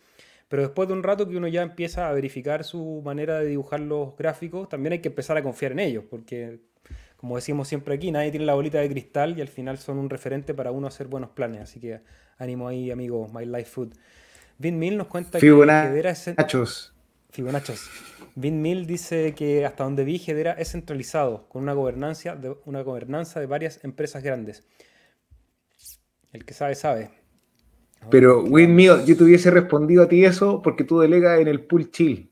[0.49, 3.81] Pero después de un rato que uno ya empieza a verificar su manera de dibujar
[3.81, 6.61] los gráficos, también hay que empezar a confiar en ellos, porque
[7.17, 10.11] como decimos siempre aquí, nadie tiene la bolita de cristal y al final son un
[10.11, 11.63] referente para uno hacer buenos planes.
[11.63, 12.01] Así que
[12.37, 13.95] ánimo ahí, amigo, My Life Food.
[14.59, 16.25] Vin Mill nos cuenta que Hedera es...
[17.31, 17.89] Fibonachos.
[18.35, 22.83] Vin Mill dice que hasta donde vi Hedera es centralizado, con una gobernanza de, una
[22.83, 24.65] gobernanza de varias empresas grandes.
[26.33, 27.11] El que sabe, sabe.
[28.11, 31.91] Pero, Windmill, yo te hubiese respondido a ti eso porque tú delegas en el pool
[31.91, 32.31] chill.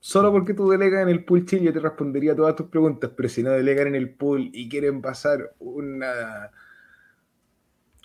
[0.00, 3.28] Solo porque tú delegas en el pool chill yo te respondería todas tus preguntas, pero
[3.28, 6.50] si no delegan en el pool y quieren pasar una,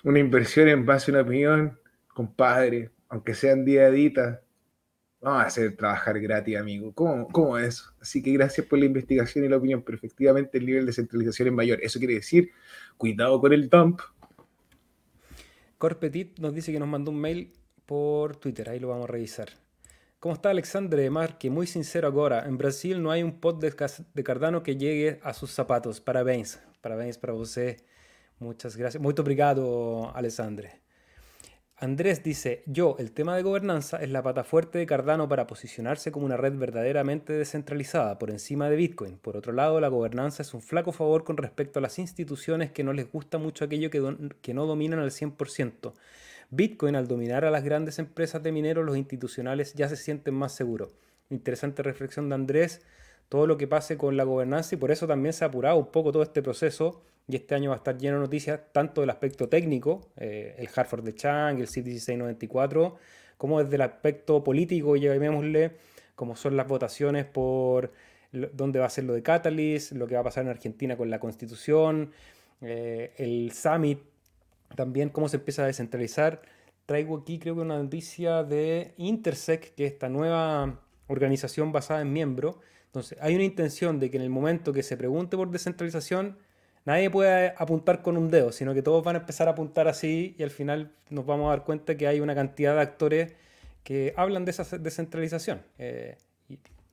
[0.05, 1.77] una inversión en base a una opinión,
[2.13, 4.39] compadre, aunque sean diaditas,
[5.19, 6.93] vamos a hacer trabajar gratis, amigo.
[6.93, 7.93] ¿Cómo, ¿Cómo es eso?
[7.99, 11.49] Así que gracias por la investigación y la opinión, pero efectivamente el nivel de centralización
[11.49, 11.79] es mayor.
[11.81, 12.51] Eso quiere decir,
[12.97, 13.99] cuidado con el dump,
[15.79, 17.53] Corpetit nos dice que nos mandó un mail
[17.85, 19.47] por Twitter, ahí lo vamos a revisar.
[20.19, 21.49] ¿Cómo está Alexandre Marque?
[21.49, 25.51] Muy sincero ahora, en Brasil no hay un pot de, Cardano que llegue a sus
[25.51, 26.01] zapatos.
[26.01, 27.77] Parabéns, parabéns para você.
[28.39, 29.01] Muchas gracias.
[29.01, 30.81] Muy obrigado, Alexandre.
[31.81, 36.11] Andrés dice, yo, el tema de gobernanza es la pata fuerte de Cardano para posicionarse
[36.11, 39.17] como una red verdaderamente descentralizada por encima de Bitcoin.
[39.17, 42.83] Por otro lado, la gobernanza es un flaco favor con respecto a las instituciones que
[42.83, 45.93] no les gusta mucho aquello que, que no dominan al 100%.
[46.49, 50.53] Bitcoin, al dominar a las grandes empresas de mineros, los institucionales ya se sienten más
[50.53, 50.91] seguros.
[51.29, 52.81] Interesante reflexión de Andrés,
[53.29, 55.91] todo lo que pase con la gobernanza y por eso también se ha apurado un
[55.91, 59.11] poco todo este proceso y este año va a estar lleno de noticias, tanto del
[59.11, 62.97] aspecto técnico, eh, el Hartford de Chang, el CIP 1694,
[63.37, 65.73] como desde el aspecto político, llamémosle,
[66.15, 67.93] como son las votaciones por
[68.31, 71.11] dónde va a ser lo de Catalyst, lo que va a pasar en Argentina con
[71.11, 72.11] la constitución,
[72.61, 73.99] eh, el summit,
[74.75, 76.41] también cómo se empieza a descentralizar.
[76.87, 82.11] Traigo aquí creo que una noticia de Intersec, que es esta nueva organización basada en
[82.11, 82.57] miembros.
[82.87, 86.37] Entonces, hay una intención de que en el momento que se pregunte por descentralización,
[86.85, 90.35] nadie puede apuntar con un dedo, sino que todos van a empezar a apuntar así
[90.37, 93.33] y al final nos vamos a dar cuenta que hay una cantidad de actores
[93.83, 95.61] que hablan de esa descentralización.
[95.77, 96.17] Eh,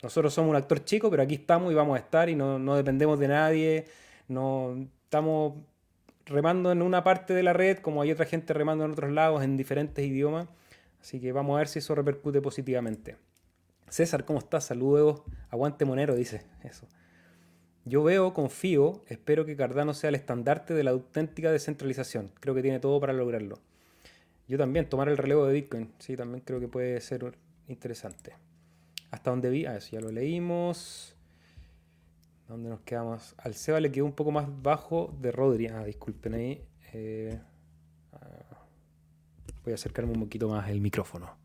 [0.03, 2.77] nosotros somos un actor chico, pero aquí estamos y vamos a estar y no, no,
[2.77, 3.85] dependemos de nadie,
[4.29, 5.55] no estamos
[6.27, 9.43] remando en una parte de la red como hay otra gente remando en otros lados
[9.43, 10.49] en diferentes idiomas,
[11.01, 13.17] así que vamos a ver si eso repercute positivamente.
[13.89, 14.65] César, ¿cómo estás?
[14.65, 15.23] Saludos.
[15.51, 16.87] Aguante Monero, dice eso.
[17.89, 22.33] Yo veo, confío, espero que Cardano sea el estandarte de la auténtica descentralización.
[22.41, 23.61] Creo que tiene todo para lograrlo.
[24.49, 25.93] Yo también, tomar el relevo de Bitcoin.
[26.01, 28.35] Sí, también creo que puede ser interesante.
[29.13, 31.15] Hasta donde vi, ah, eso ya lo leímos.
[32.49, 33.37] ¿Dónde nos quedamos?
[33.39, 35.69] Al Seba le quedó un poco más bajo de Rodri.
[35.69, 36.61] Ah, disculpen ahí.
[36.93, 37.39] Eh,
[38.15, 38.67] ah,
[39.63, 41.37] voy a acercarme un poquito más el micrófono.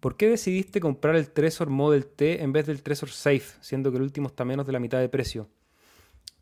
[0.00, 3.98] ¿Por qué decidiste comprar el Trezor Model T en vez del Trezor Safe, siendo que
[3.98, 5.46] el último está menos de la mitad de precio?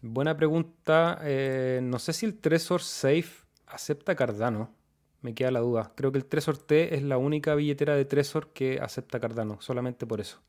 [0.09, 1.19] Buena pregunta.
[1.23, 4.75] Eh, no sé si el Trezor Safe acepta Cardano.
[5.21, 5.93] Me queda la duda.
[5.97, 9.61] Creo que el Trezor T es la única billetera de Trezor que acepta Cardano.
[9.61, 10.41] Solamente por eso.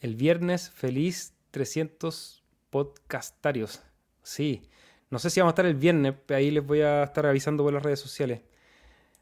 [0.00, 3.82] El viernes, feliz 300 podcastarios.
[4.22, 4.62] Sí.
[5.10, 6.14] No sé si vamos a estar el viernes.
[6.28, 8.40] Ahí les voy a estar avisando por las redes sociales.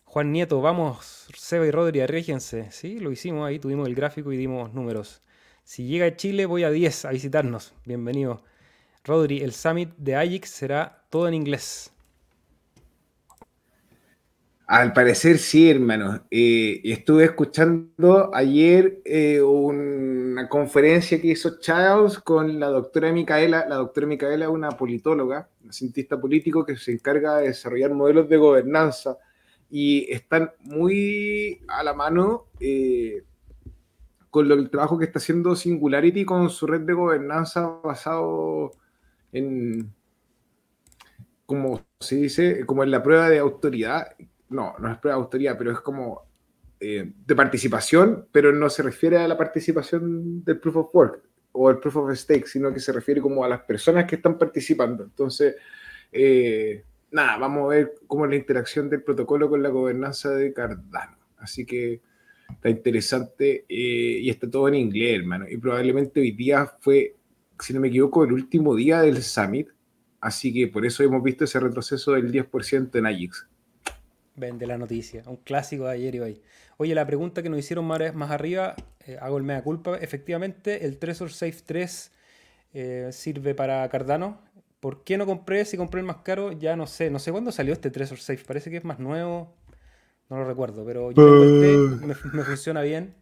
[0.04, 2.70] Juan Nieto, vamos, Seba y Rodri, arréjense.
[2.72, 5.20] Sí, lo hicimos ahí, tuvimos el gráfico y dimos números.
[5.68, 7.74] Si llega a Chile, voy a 10 a visitarnos.
[7.84, 8.42] Bienvenido.
[9.04, 11.92] Rodri, el summit de Ajax será todo en inglés.
[14.66, 16.24] Al parecer sí, hermano.
[16.30, 23.66] Eh, estuve escuchando ayer eh, una conferencia que hizo Charles con la doctora Micaela.
[23.68, 28.26] La doctora Micaela es una politóloga, una cientista político que se encarga de desarrollar modelos
[28.30, 29.18] de gobernanza
[29.68, 33.22] y están muy a la mano eh,
[34.46, 38.72] con el trabajo que está haciendo Singularity con su red de gobernanza basado
[39.32, 39.92] en,
[41.46, 44.08] como se dice, como en la prueba de autoridad
[44.48, 46.26] no, no es prueba de autoridad, pero es como
[46.80, 51.22] eh, de participación, pero no se refiere a la participación del proof of work
[51.52, 54.38] o el proof of stake, sino que se refiere como a las personas que están
[54.38, 55.02] participando.
[55.02, 55.56] Entonces,
[56.12, 60.52] eh, nada, vamos a ver cómo es la interacción del protocolo con la gobernanza de
[60.52, 61.18] Cardano.
[61.38, 62.00] Así que
[62.50, 65.46] está interesante eh, y está todo en inglés, hermano.
[65.48, 67.16] Y probablemente hoy día fue,
[67.58, 69.68] si no me equivoco, el último día del summit.
[70.20, 73.46] Así que por eso hemos visto ese retroceso del 10% en AJIX.
[74.34, 76.42] Vende la noticia, un clásico de ayer y hoy.
[76.76, 78.76] Oye, la pregunta que nos hicieron más, más arriba,
[79.06, 82.12] eh, hago el mea culpa, efectivamente el Trezor Safe 3
[82.74, 84.40] eh, sirve para Cardano.
[84.78, 85.64] ¿Por qué no compré?
[85.64, 87.10] Si compré el más caro, ya no sé.
[87.10, 89.56] No sé cuándo salió este Trezor Safe, parece que es más nuevo,
[90.30, 93.14] no lo recuerdo, pero yo me, funciona bien.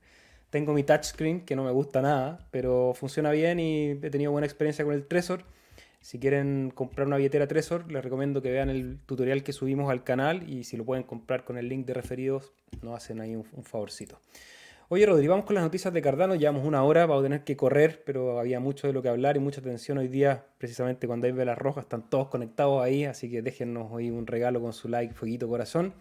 [0.51, 4.47] Tengo mi touchscreen, que no me gusta nada, pero funciona bien y he tenido buena
[4.47, 5.45] experiencia con el Trezor.
[6.01, 10.05] Si quieren comprar una billetera Trezor, les recomiendo que vean el tutorial que subimos al
[10.05, 12.53] canal y si lo pueden comprar con el link de referidos,
[12.83, 14.21] nos hacen ahí un, favorcito.
[14.89, 16.37] Oye, Rodri, vamos con las noticias de Cardano.
[16.37, 19.37] Llevamos una hora, vamos a tener que correr, pero había mucho de lo que hablar
[19.37, 23.29] y mucha atención hoy día, precisamente cuando hay velas rojas, están todos conectados ahí, así
[23.29, 25.93] que déjennos hoy un regalo con su like, fueguito, corazón.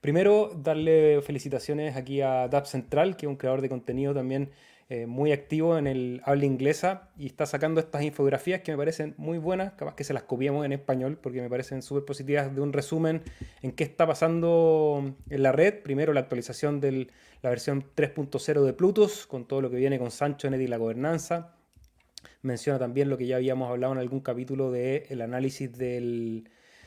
[0.00, 4.50] Primero, darle felicitaciones aquí a Dab Central, que es un creador de contenido también
[4.90, 9.14] eh, muy activo en el habla inglesa y está sacando estas infografías que me parecen
[9.18, 12.62] muy buenas, capaz que se las copiamos en español porque me parecen súper positivas de
[12.62, 13.22] un resumen
[13.60, 15.82] en qué está pasando en la red.
[15.82, 17.08] Primero la actualización de
[17.42, 20.78] la versión 3.0 de Plutus con todo lo que viene con Sancho, Net y la
[20.78, 21.54] gobernanza.
[22.40, 26.44] Menciona también lo que ya habíamos hablado en algún capítulo del el análisis de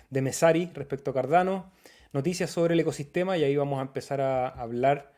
[0.09, 1.71] Mesari respecto a Cardano.
[2.13, 5.13] Noticias sobre el ecosistema y ahí vamos a empezar a hablar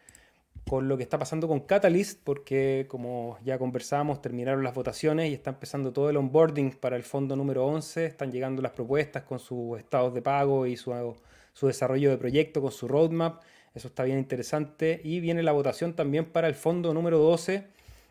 [0.70, 5.34] con lo que está pasando con Catalyst, porque como ya conversábamos, terminaron las votaciones y
[5.34, 9.39] está empezando todo el onboarding para el fondo número 11, están llegando las propuestas con
[9.39, 11.16] sus estados de pago y su,
[11.54, 13.41] su desarrollo de proyecto, con su roadmap,
[13.74, 17.68] eso está bien interesante, y viene la votación también para el fondo número 12,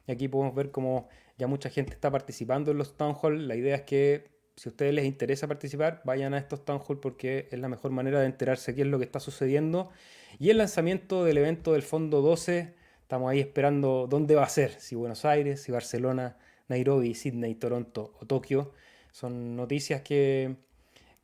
[0.08, 1.08] y aquí podemos ver cómo
[1.38, 4.70] ya mucha gente está participando en los town hall, la idea es que si a
[4.70, 8.26] ustedes les interesa participar, vayan a estos town hall porque es la mejor manera de
[8.26, 9.90] enterarse qué es lo que está sucediendo.
[10.38, 14.72] Y el lanzamiento del evento del Fondo 12, estamos ahí esperando dónde va a ser,
[14.78, 16.36] si Buenos Aires, si Barcelona,
[16.68, 18.72] Nairobi, Sydney, Toronto o Tokio.
[19.10, 20.56] Son noticias que,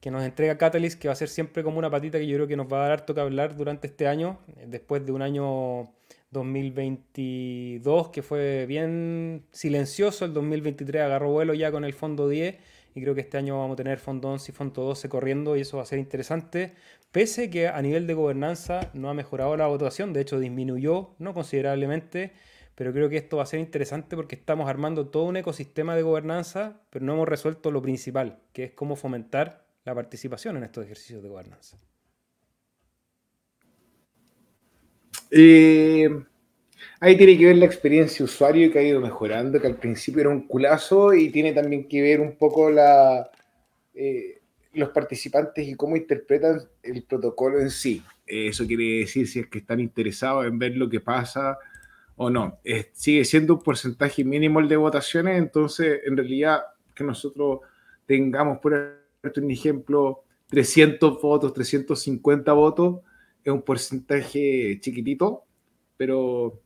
[0.01, 2.49] que nos entrega Catalyst, que va a ser siempre como una patita que yo creo
[2.49, 5.93] que nos va a dar harto que hablar durante este año, después de un año
[6.31, 12.57] 2022 que fue bien silencioso, el 2023 agarró vuelo ya con el Fondo 10
[12.95, 15.61] y creo que este año vamos a tener Fondo 11 y Fondo 12 corriendo y
[15.61, 16.75] eso va a ser interesante
[17.13, 21.35] pese que a nivel de gobernanza no ha mejorado la votación, de hecho disminuyó no
[21.35, 22.33] considerablemente,
[22.75, 26.03] pero creo que esto va a ser interesante porque estamos armando todo un ecosistema de
[26.03, 30.85] gobernanza, pero no hemos resuelto lo principal, que es cómo fomentar la participación en estos
[30.85, 31.79] ejercicios de gobernanza.
[35.31, 36.09] Eh,
[37.01, 40.31] ahí tiene que ver la experiencia usuario que ha ido mejorando, que al principio era
[40.31, 43.31] un culazo y tiene también que ver un poco la...
[43.95, 44.39] Eh,
[44.75, 48.03] los participantes y cómo interpretan el protocolo en sí.
[48.27, 51.59] Eso quiere decir si es que están interesados en ver lo que pasa
[52.17, 52.59] o no.
[52.93, 56.63] sigue siendo un porcentaje mínimo el de votaciones, entonces en realidad
[56.95, 57.61] que nosotros
[58.07, 58.75] tengamos, por
[59.37, 63.01] un ejemplo, 300 votos, 350 votos,
[63.45, 65.45] es un porcentaje chiquitito,
[65.97, 66.61] pero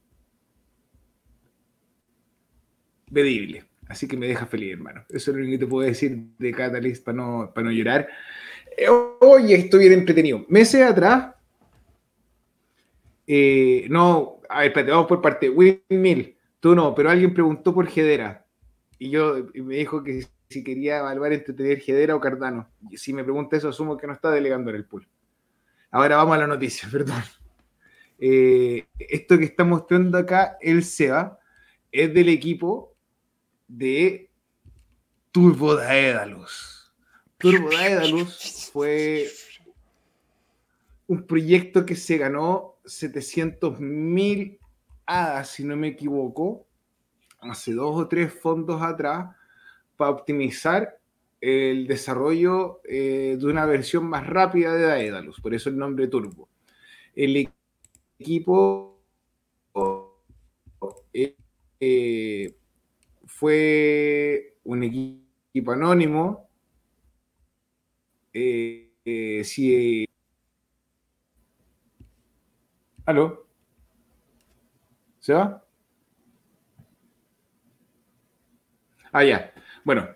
[3.12, 3.64] medible.
[3.88, 5.04] Así que me deja feliz, hermano.
[5.08, 8.08] Eso es lo que te puedo decir de Catalyst para no, para no llorar.
[8.76, 8.88] Eh,
[9.20, 10.44] oye, estoy bien entretenido.
[10.48, 11.34] Meses atrás,
[13.26, 15.50] eh, no, a ver, espérate, vamos por parte.
[15.50, 18.46] Windmill, tú no, pero alguien preguntó por Gedera.
[18.98, 22.68] Y yo me dijo que si quería evaluar entre tener Gedera o Cardano.
[22.90, 25.06] Y si me pregunta eso, asumo que no está delegando en el pool.
[25.90, 27.22] Ahora vamos a la noticia, perdón.
[28.18, 31.38] Eh, esto que está mostrando acá el SEBA
[31.90, 32.91] es del equipo
[33.77, 34.29] de
[35.31, 36.93] Turbo Daedalus.
[37.39, 39.29] Turbo Daedalus fue
[41.07, 44.59] un proyecto que se ganó 700 mil
[45.07, 46.66] hadas, si no me equivoco,
[47.41, 49.35] hace dos o tres fondos atrás,
[49.97, 50.99] para optimizar
[51.41, 56.49] el desarrollo eh, de una versión más rápida de Daedalus, por eso el nombre Turbo.
[57.16, 57.51] el
[58.18, 59.01] equipo
[61.12, 61.37] eh,
[61.81, 62.55] eh,
[63.43, 66.49] fue un equipo anónimo.
[68.32, 70.09] Eh, si,
[73.05, 73.49] ¿Aló?
[75.18, 75.64] ¿Se va?
[79.11, 79.53] Ah, ya.
[79.82, 80.09] Bueno,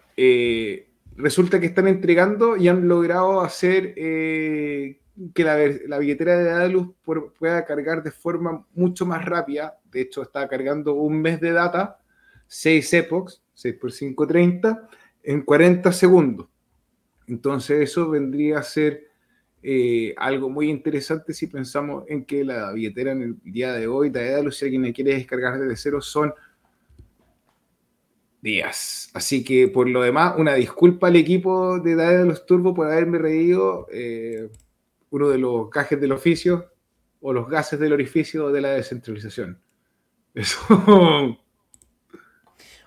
[1.17, 5.01] resulta que están entregando y han logrado hacer que
[5.39, 6.95] la, billetera de Daedalus
[7.37, 9.81] pueda cargar de forma mucho más rápida.
[9.91, 11.99] De hecho, está cargando un mes de data,
[12.47, 14.89] 6 epochs, 6 por 5, 30,
[15.23, 16.49] en 40 segundos.
[17.27, 19.07] Entonces, eso vendría a ser
[19.63, 24.11] eh, algo muy interesante si pensamos en que la billetera en el día de hoy,
[24.11, 26.33] Daedalus, si alguien quiere descargar desde cero, son
[28.41, 29.11] días.
[29.13, 33.89] Así que por lo demás, una disculpa al equipo de Daedalus Turbo por haberme reído.
[33.91, 34.49] Eh,
[35.11, 36.71] uno de los gajes del oficio
[37.21, 39.61] o los gases del orificio de la descentralización.
[40.35, 41.39] Eso.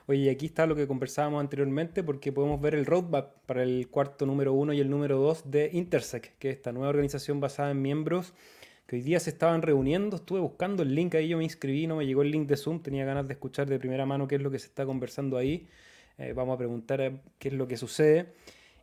[0.10, 4.26] Oye, aquí está lo que conversábamos anteriormente porque podemos ver el roadmap para el cuarto
[4.26, 7.84] número uno y el número dos de Intersec, que es esta nueva organización basada en
[7.84, 8.34] miembros
[8.88, 10.16] que hoy día se estaban reuniendo.
[10.16, 12.82] Estuve buscando el link ahí, yo me inscribí, no me llegó el link de Zoom,
[12.82, 15.68] tenía ganas de escuchar de primera mano qué es lo que se está conversando ahí.
[16.18, 18.34] Eh, vamos a preguntar eh, qué es lo que sucede.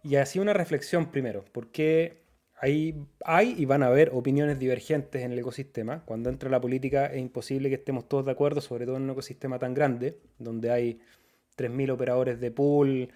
[0.04, 2.18] Y así una reflexión primero, ¿por qué
[2.58, 6.04] hay, hay y van a haber opiniones divergentes en el ecosistema.
[6.04, 9.10] Cuando entra la política es imposible que estemos todos de acuerdo, sobre todo en un
[9.10, 11.00] ecosistema tan grande, donde hay
[11.56, 13.10] 3.000 operadores de pool,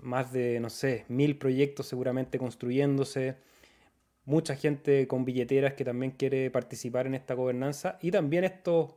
[0.00, 3.36] más de, no sé, 1.000 proyectos seguramente construyéndose,
[4.24, 8.94] mucha gente con billeteras que también quiere participar en esta gobernanza y también estos,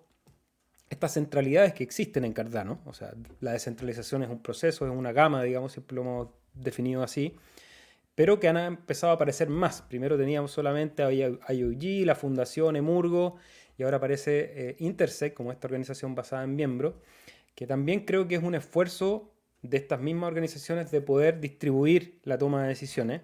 [0.89, 2.79] estas centralidades que existen en Cardano.
[2.85, 7.03] O sea, la descentralización es un proceso, es una gama, digamos, siempre lo hemos definido
[7.03, 7.35] así
[8.17, 9.83] pero que han empezado a aparecer más.
[9.83, 13.35] Primero teníamos solamente a IOG, la Fundación Emurgo,
[13.77, 16.95] y ahora aparece eh, Intersec como esta organización basada en miembros,
[17.53, 22.39] que también creo que es un esfuerzo de estas mismas organizaciones de poder distribuir la
[22.39, 23.21] toma de decisiones,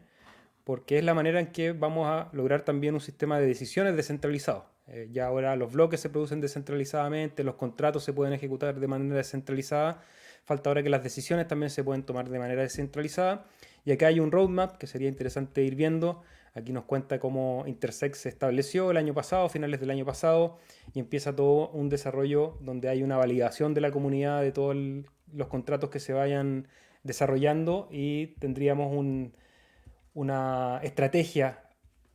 [0.64, 4.70] porque es la manera en que vamos a lograr también un sistema de decisiones descentralizado.
[4.86, 9.16] Eh, ya ahora los bloques se producen descentralizadamente, los contratos se pueden ejecutar de manera
[9.16, 10.04] descentralizada,
[10.46, 13.48] falta ahora que las decisiones también se pueden tomar de manera descentralizada
[13.86, 16.22] y acá hay un roadmap que sería interesante ir viendo.
[16.54, 20.60] Aquí nos cuenta cómo Intersect se estableció el año pasado, finales del año pasado,
[20.94, 24.76] y empieza todo un desarrollo donde hay una validación de la comunidad de todos
[25.34, 26.68] los contratos que se vayan
[27.02, 28.94] desarrollando y tendríamos
[30.14, 31.64] una estrategia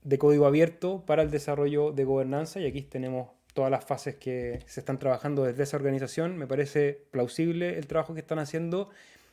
[0.03, 4.61] de código abierto para el desarrollo de gobernanza y aquí tenemos todas las fases que
[4.67, 6.39] se están trabajando desde esa organización.
[6.39, 8.89] Me parece plausible el trabajo que están haciendo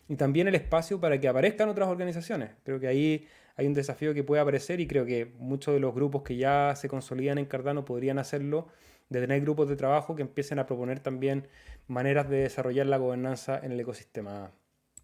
[0.08, 2.52] y también el espacio para que aparezcan otras organizaciones.
[2.64, 5.94] Creo que ahí hay un desafío que puede aparecer y creo que muchos de los
[5.94, 8.68] grupos que ya se consolidan en Cardano podrían hacerlo,
[9.10, 11.48] de tener grupos de trabajo que empiecen a proponer también
[11.88, 14.52] maneras de desarrollar la gobernanza en el ecosistema.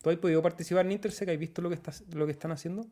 [0.02, 1.30] ¿Tú has podido participar en Intersec?
[1.30, 1.78] ¿Has visto lo que,
[2.16, 2.88] lo que están haciendo?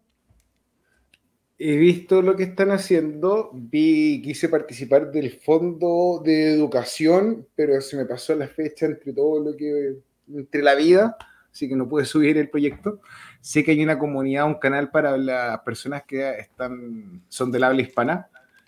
[1.62, 7.98] He visto lo que están haciendo, vi, quise participar del fondo de educación, pero se
[7.98, 9.98] me pasó la fecha entre todo lo que,
[10.34, 11.18] entre la vida,
[11.52, 13.02] así que no pude subir el proyecto.
[13.42, 17.82] Sé que hay una comunidad, un canal para las personas que están, son del habla
[17.82, 18.28] hispana.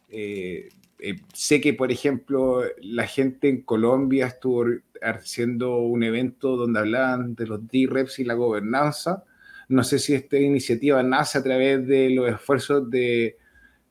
[0.09, 4.65] Eh, eh, sé que, por ejemplo, la gente en Colombia estuvo
[5.01, 9.23] haciendo un evento donde hablaban de los D-Reps y la gobernanza.
[9.67, 13.37] No sé si esta iniciativa nace a través de los esfuerzos de,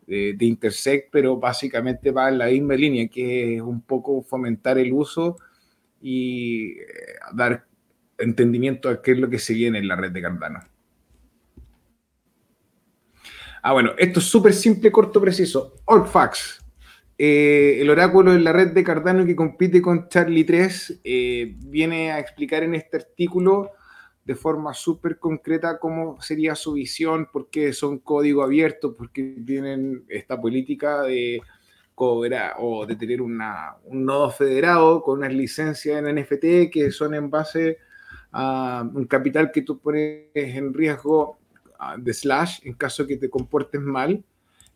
[0.07, 4.79] de, de Intersect, pero básicamente va en la misma línea, que es un poco fomentar
[4.79, 5.37] el uso
[6.01, 6.87] y eh,
[7.33, 7.67] dar
[8.21, 10.61] entendimiento de qué es lo que se viene en la red de Cardano.
[13.63, 15.75] Ah, bueno, esto es súper simple, corto, preciso.
[15.85, 16.65] Orfax,
[17.19, 22.13] eh, el oráculo en la red de Cardano que compite con Charlie 3, eh, viene
[22.13, 23.73] a explicar en este artículo
[24.25, 29.37] de forma súper concreta cómo sería su visión, por qué son código abierto, por qué
[29.45, 31.43] tienen esta política de
[31.95, 33.43] cobrar o de tener un
[33.91, 37.79] nodo federado con unas licencias en NFT que son en base
[38.33, 41.39] un capital que tú pones en riesgo
[41.79, 44.23] ah, de slash en caso que te comportes mal.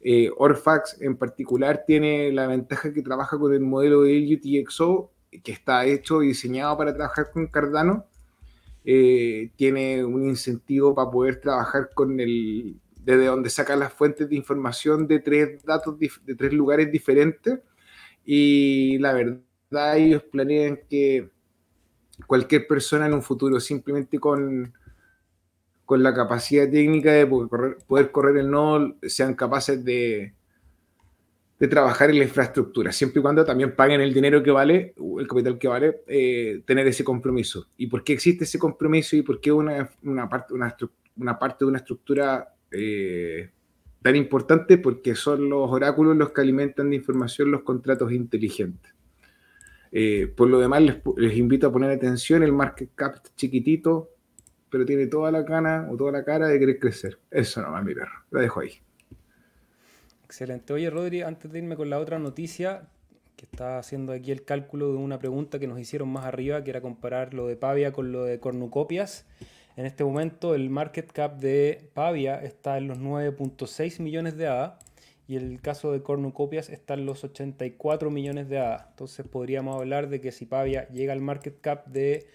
[0.00, 5.10] Eh, Orfax en particular tiene la ventaja que trabaja con el modelo de UTXO
[5.42, 8.04] que está hecho y diseñado para trabajar con Cardano.
[8.84, 14.36] Eh, tiene un incentivo para poder trabajar con el desde donde saca las fuentes de
[14.36, 17.60] información de tres datos de tres lugares diferentes
[18.24, 21.30] y la verdad ellos planean que
[22.26, 24.72] cualquier persona en un futuro, simplemente con,
[25.84, 30.34] con la capacidad técnica de poder correr, el nodo, sean capaces de,
[31.58, 35.26] de trabajar en la infraestructura, siempre y cuando también paguen el dinero que vale, el
[35.26, 37.68] capital que vale, eh, tener ese compromiso.
[37.76, 40.76] ¿Y por qué existe ese compromiso y por qué una, una parte, una,
[41.16, 43.50] una, parte de una estructura eh,
[44.02, 44.78] tan importante?
[44.78, 48.93] Porque son los oráculos los que alimentan de información los contratos inteligentes.
[49.96, 54.10] Eh, por lo demás, les, invito a poner atención, el market cap chiquitito,
[54.68, 57.20] pero tiene toda la cana o toda la cara de querer crecer.
[57.30, 58.24] Eso nomás, mi perro.
[58.32, 58.72] Lo dejo ahí.
[60.24, 60.72] Excelente.
[60.72, 62.88] Oye, Rodri, antes de irme con la otra noticia,
[63.36, 66.70] que está haciendo aquí el cálculo de una pregunta que nos hicieron más arriba, que
[66.70, 69.26] era comparar lo de Pavia con lo de Cornucopias.
[69.76, 74.80] En este momento el market cap de Pavia está en los 9.6 millones de ADA
[75.26, 78.88] y el caso de Cornucopias está en los 84 millones de ADA.
[78.90, 82.26] Entonces podríamos hablar de que si Pavia llega al market cap de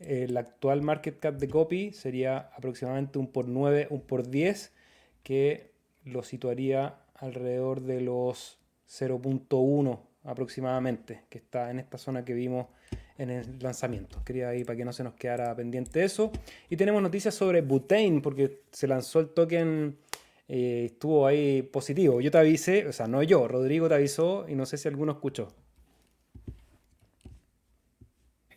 [0.00, 4.72] eh, el actual market cap de Copy sería aproximadamente un por 9, un por 10,
[5.22, 5.70] que
[6.04, 8.58] lo situaría alrededor de los
[8.88, 12.66] 0.1 aproximadamente, que está en esta zona que vimos
[13.18, 14.22] en el lanzamiento.
[14.24, 16.32] Quería ir para que no se nos quedara pendiente eso.
[16.68, 19.96] Y tenemos noticias sobre Butane, porque se lanzó el token,
[20.54, 22.20] eh, estuvo ahí positivo.
[22.20, 25.12] Yo te avisé, o sea, no yo, Rodrigo te avisó y no sé si alguno
[25.12, 25.48] escuchó.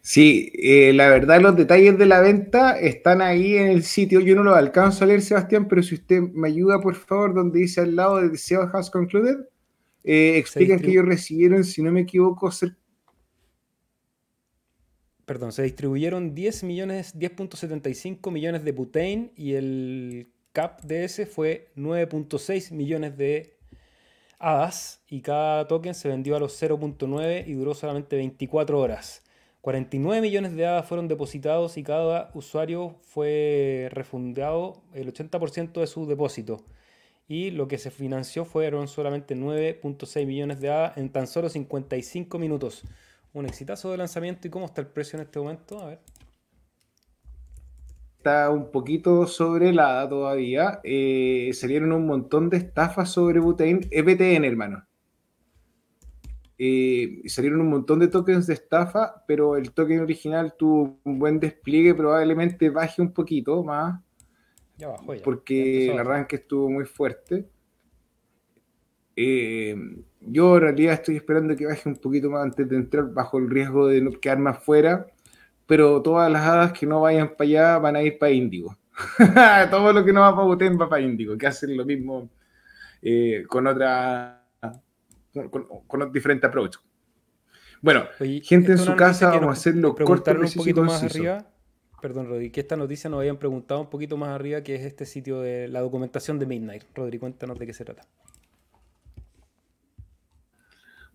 [0.02, 4.20] Sí, eh, la verdad los detalles de la venta están ahí en el sitio.
[4.20, 7.60] Yo no los alcanzo a leer, Sebastián, pero si usted me ayuda, por favor, donde
[7.60, 9.38] dice al lado de Sales Has Concluded,
[10.04, 12.52] eh, explican que ellos recibieron, si no me equivoco,
[15.26, 21.68] Perdón, se distribuyeron 10 millones, 10.75 millones de butane y el cap de ese fue
[21.76, 23.58] 9.6 millones de
[24.40, 29.22] hadas y cada token se vendió a los 0.9 y duró solamente 24 horas.
[29.60, 36.08] 49 millones de hadas fueron depositados y cada usuario fue refundado el 80% de su
[36.08, 36.64] depósito.
[37.28, 42.40] Y lo que se financió fueron solamente 9.6 millones de hadas en tan solo 55
[42.40, 42.84] minutos.
[43.34, 44.48] Un exitazo de lanzamiento.
[44.48, 45.82] ¿Y cómo está el precio en este momento?
[45.82, 46.00] A ver.
[48.26, 50.80] Está un poquito sobre la todavía.
[50.84, 53.82] Eh, salieron un montón de estafas sobre Butane.
[53.92, 54.84] EPTN, hermano.
[56.58, 61.40] Eh, salieron un montón de tokens de estafa, pero el token original tuvo un buen
[61.40, 64.02] despliegue, probablemente baje un poquito más,
[65.24, 67.48] porque el arranque estuvo muy fuerte.
[69.16, 69.76] Eh,
[70.22, 73.52] yo en realidad estoy esperando que baje un poquito más antes de entrar bajo el
[73.52, 75.06] riesgo de no quedar más fuera,
[75.68, 78.78] pero todas las hadas que no vayan para allá van a ir para Índigo.
[79.70, 82.30] Todo lo que no va para Buten va para Índigo, que hacen lo mismo
[83.02, 84.42] eh, con otra
[85.50, 86.78] con, con diferente approach.
[87.82, 88.06] Bueno,
[88.42, 91.46] gente en su casa, vamos a hacerlo corto, un poquito más arriba.
[92.02, 95.06] Perdón, Rodri, que esta noticia nos habían preguntado un poquito más arriba, que es este
[95.06, 96.84] sitio de la documentación de Midnight.
[96.94, 98.04] Rodri, cuéntanos de qué se trata.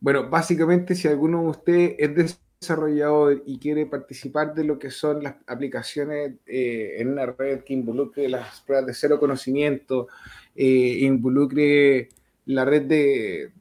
[0.01, 5.23] Bueno, básicamente, si alguno de ustedes es desarrollador y quiere participar de lo que son
[5.23, 10.09] las aplicaciones eh, en una red que involucre las pruebas de cero conocimiento,
[10.55, 12.11] eh, involucre
[12.45, 13.53] la red de,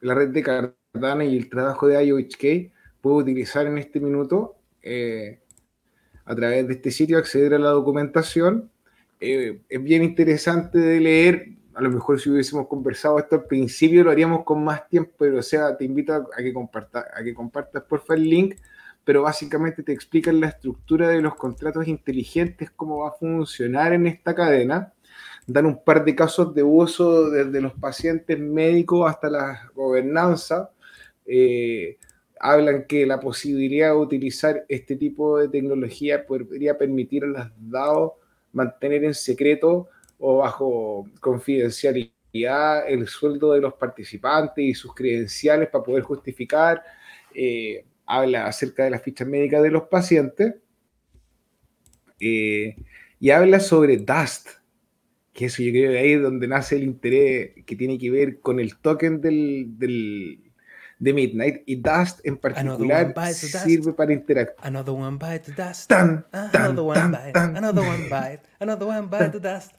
[0.00, 5.38] la red de Cardano y el trabajo de IOHK, puedo utilizar en este minuto eh,
[6.24, 8.72] a través de este sitio, acceder a la documentación.
[9.20, 11.48] Eh, es bien interesante de leer.
[11.76, 15.38] A lo mejor si hubiésemos conversado esto al principio lo haríamos con más tiempo, pero
[15.38, 18.56] o sea, te invito a, que, compartas, a que compartas porfa el link,
[19.04, 24.06] pero básicamente te explican la estructura de los contratos inteligentes, cómo va a funcionar en
[24.06, 24.92] esta cadena
[25.46, 30.70] dan un par de casos de uso desde los pacientes médicos hasta la gobernanza.
[31.24, 31.98] Eh,
[32.38, 38.12] hablan que la posibilidad de utilizar este tipo de tecnología podría permitir a los dados
[38.52, 42.12] mantener en secreto o bajo confidencialidad
[42.88, 46.82] el sueldo de los participantes y sus credenciales para poder justificar.
[47.34, 50.54] Eh, habla acerca de las fichas médicas de los pacientes
[52.20, 52.76] eh,
[53.18, 54.48] y habla sobre DUST,
[55.32, 58.40] que eso yo creo que ahí es donde nace el interés que tiene que ver
[58.40, 60.40] con el token del, del
[60.98, 64.66] de Midnight y Dust en particular sirve para interactuar.
[64.66, 65.92] Another one bite the dust.
[65.92, 67.38] another one bite.
[67.38, 68.40] another one bite.
[68.60, 69.72] Another one bite the dust.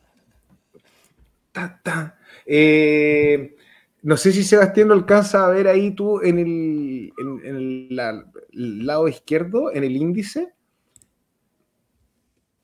[2.45, 3.55] Eh,
[4.03, 7.95] no sé si Sebastián lo alcanza a ver ahí tú en el,
[8.85, 10.53] lado izquierdo, en el índice.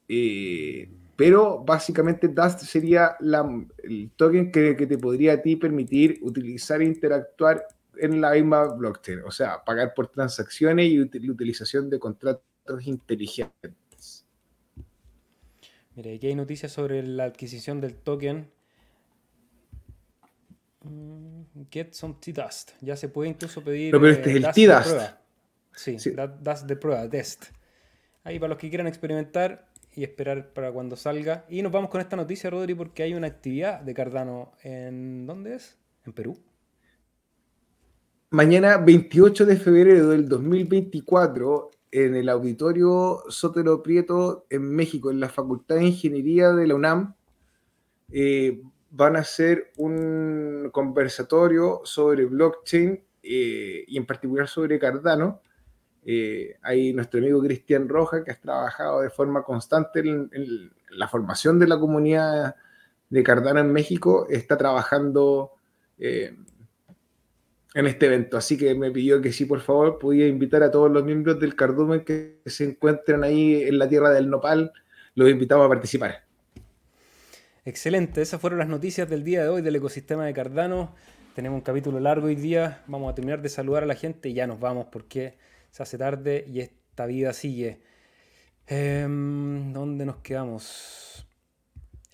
[0.08, 6.86] Eh, pero básicamente Dust sería el token que, te podría a ti permitir utilizar e
[6.86, 7.68] interactuar
[7.98, 12.42] en la misma blockchain, o sea, pagar por transacciones y la utilización de contratos
[12.86, 14.26] inteligentes.
[15.96, 18.50] Mire, aquí hay noticias sobre la adquisición del token
[21.72, 22.72] get some T-Dust.
[22.82, 23.92] Ya se puede incluso pedir.
[23.92, 25.00] pero este es el T-Dust.
[25.76, 26.14] Sí, sí.
[26.42, 27.46] Dust de prueba, test.
[28.24, 31.46] Ahí para los que quieran experimentar y esperar para cuando salga.
[31.50, 35.26] Y nos vamos con esta noticia, Rodri, porque hay una actividad de Cardano en.
[35.26, 35.78] ¿Dónde es?
[36.06, 36.38] En Perú.
[38.30, 45.30] Mañana, 28 de febrero del 2024, en el auditorio Sotero Prieto en México, en la
[45.30, 47.14] Facultad de Ingeniería de la UNAM,
[48.12, 48.64] eh,
[48.96, 55.42] van a hacer un conversatorio sobre blockchain eh, y en particular sobre Cardano.
[56.06, 60.30] Eh, hay nuestro amigo Cristian Roja, que ha trabajado de forma constante en,
[60.92, 62.56] la formación de la comunidad
[63.10, 65.54] de Cardano en México, está trabajando
[65.98, 68.38] en este evento.
[68.38, 71.56] Así que me pidió que sí, por favor, podía invitar a todos los miembros del
[71.56, 74.72] Cardumen que se encuentren ahí en la tierra del Nopal.
[75.16, 76.33] Los invitamos a participar.
[77.66, 80.94] Excelente, esas fueron las noticias del día de hoy del ecosistema de Cardano.
[81.34, 82.84] Tenemos un capítulo largo hoy día.
[82.88, 85.38] Vamos a terminar de saludar a la gente y ya nos vamos porque
[85.72, 87.80] se hace tarde y esta vida sigue.
[88.68, 91.26] Em, ¿Dónde nos quedamos?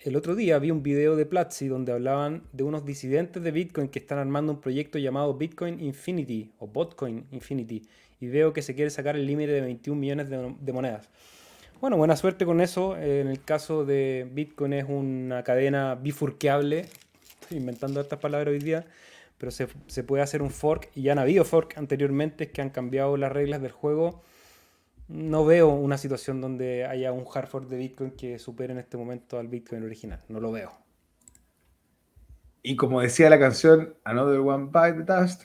[0.02, 3.88] el otro día vi un video de Platzi donde hablaban de unos disidentes de Bitcoin
[3.88, 7.86] que están armando un proyecto llamado Bitcoin Infinity o Botcoin Infinity
[8.18, 11.10] y veo que se quiere sacar el límite de 21 millones de, monedas.
[11.80, 12.96] Bueno, buena suerte con eso.
[12.96, 16.86] En el caso de Bitcoin es una cadena bifurqueable.
[17.40, 18.84] Estoy inventando estas palabras hoy día.
[19.38, 23.16] Pero se, puede hacer un fork y ya han habido fork anteriormente que han cambiado
[23.16, 24.22] las reglas del juego
[25.10, 28.96] no veo una situación donde haya un hard fork de Bitcoin que supere en este
[28.96, 30.20] momento al Bitcoin original.
[30.28, 30.72] No lo veo.
[32.62, 35.42] Y como decía la canción Another One by the Dust,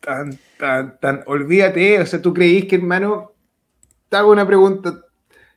[0.00, 3.32] tan, tan, tan, olvídate, o sea, tú creís que, hermano,
[4.08, 5.06] te hago una pregunta.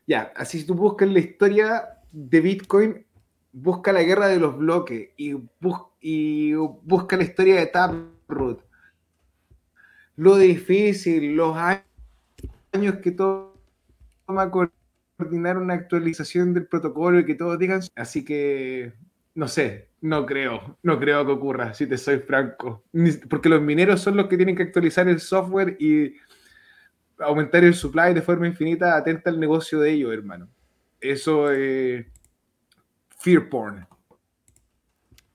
[0.07, 3.05] Ya, así si tú buscas la historia de Bitcoin,
[3.51, 5.35] busca la guerra de los bloques y,
[6.01, 8.61] y busca la historia de Taproot.
[10.17, 14.51] Lo difícil, los años que toma
[15.17, 18.93] coordinar una actualización del protocolo y que todos digan, así que
[19.35, 22.83] no sé, no creo, no creo que ocurra, si te soy franco,
[23.29, 26.15] porque los mineros son los que tienen que actualizar el software y
[27.19, 30.49] aumentar el supply de forma infinita, atenta al negocio de ellos, hermano.
[30.99, 32.05] Eso es
[33.17, 33.87] fear porn.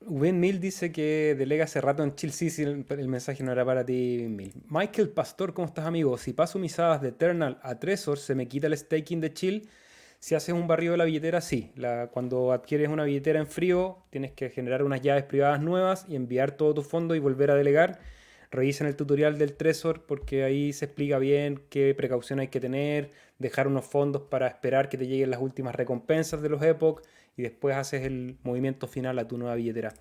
[0.02, 2.62] Win Mill dice que delega hace rato en Chill City.
[2.62, 4.52] El, mensaje no era para ti, Mill.
[4.68, 6.16] Michael Pastor, ¿cómo estás, amigo?
[6.16, 9.68] Si paso mis hadas de Eternal a Tresor, ¿se me quita el staking de Chill?
[10.18, 11.72] Si haces un barrio de la billetera, sí.
[12.12, 16.52] cuando adquieres una billetera en frío, tienes que generar unas llaves privadas nuevas y enviar
[16.52, 18.00] todo tu fondo y volver a delegar.
[18.50, 23.12] Revisen el tutorial del Tresor porque ahí se explica bien qué precaución hay que tener,
[23.38, 27.02] dejar unos fondos para esperar que te lleguen las últimas recompensas de los Epoch
[27.36, 29.94] y después haces el movimiento final a tu nueva billetera.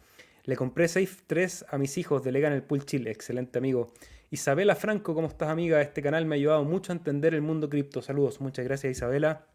[0.45, 3.93] Le compré Safe 3 a mis hijos, delegan el Pool Chile, excelente amigo.
[4.31, 5.80] Isabela Franco, ¿cómo estás amiga?
[5.81, 8.01] Este canal me ha ayudado mucho a entender el mundo cripto.
[8.01, 9.45] Saludos, muchas gracias Isabela.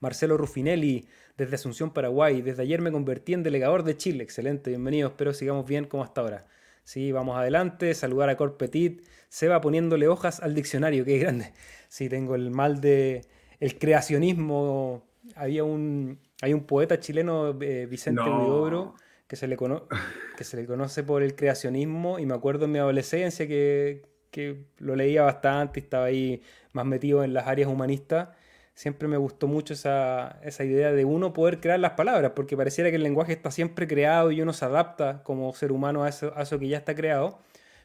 [0.00, 1.06] Marcelo Rufinelli,
[1.36, 2.42] desde Asunción, Paraguay.
[2.42, 4.24] Desde ayer me convertí en delegador de Chile.
[4.24, 5.08] Excelente, bienvenido.
[5.08, 6.46] Espero sigamos bien como hasta ahora.
[6.90, 7.94] Sí, vamos adelante.
[7.94, 9.06] Saludar a Corpetit.
[9.28, 11.52] Se va poniéndole hojas al diccionario, qué grande.
[11.88, 13.24] Sí, tengo el mal de
[13.60, 15.06] el creacionismo.
[15.36, 18.96] Había un, hay un poeta chileno, eh, Vicente no.
[19.28, 19.56] que se, le
[20.36, 24.02] que se le conoce por el creacionismo y me acuerdo en mi adolescencia que,
[24.32, 26.42] que lo leía bastante y estaba ahí
[26.72, 28.30] más metido en las áreas humanistas.
[28.74, 32.90] Siempre me gustó mucho esa, esa idea de uno poder crear las palabras, porque pareciera
[32.90, 36.32] que el lenguaje está siempre creado y uno se adapta como ser humano a eso,
[36.36, 37.40] a eso que ya está creado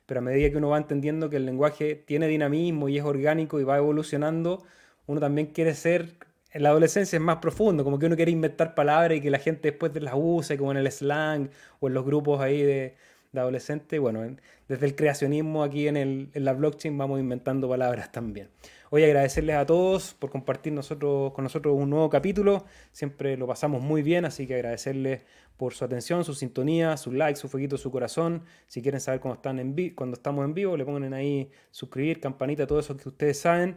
[0.06, 3.60] pero a medida que uno va entendiendo que el lenguaje tiene dinamismo y es orgánico
[3.60, 4.64] y va evolucionando,
[5.08, 6.16] uno también quiere ser
[6.52, 9.40] en la adolescencia es más profundo, como que uno quiere inventar palabras y que la
[9.40, 11.50] gente después las use, como en el slang
[11.82, 12.96] o en los grupos ahí de,
[13.34, 14.00] de adolescentes.
[14.00, 14.24] Bueno,
[14.70, 18.48] desde el creacionismo aquí en, el, en la blockchain vamos inventando palabras también.
[18.90, 22.66] Hoy agradecerles a todos por compartir nosotros, con nosotros un nuevo capítulo.
[22.92, 25.24] Siempre lo pasamos muy bien, así que agradecerles
[25.58, 28.44] por su atención, su sintonía, su like, su fueguito, su corazón.
[28.68, 32.80] Si quieren saber cómo están cuando estamos en vivo, le ponen ahí suscribir, campanita, todo
[32.80, 33.76] eso que ustedes saben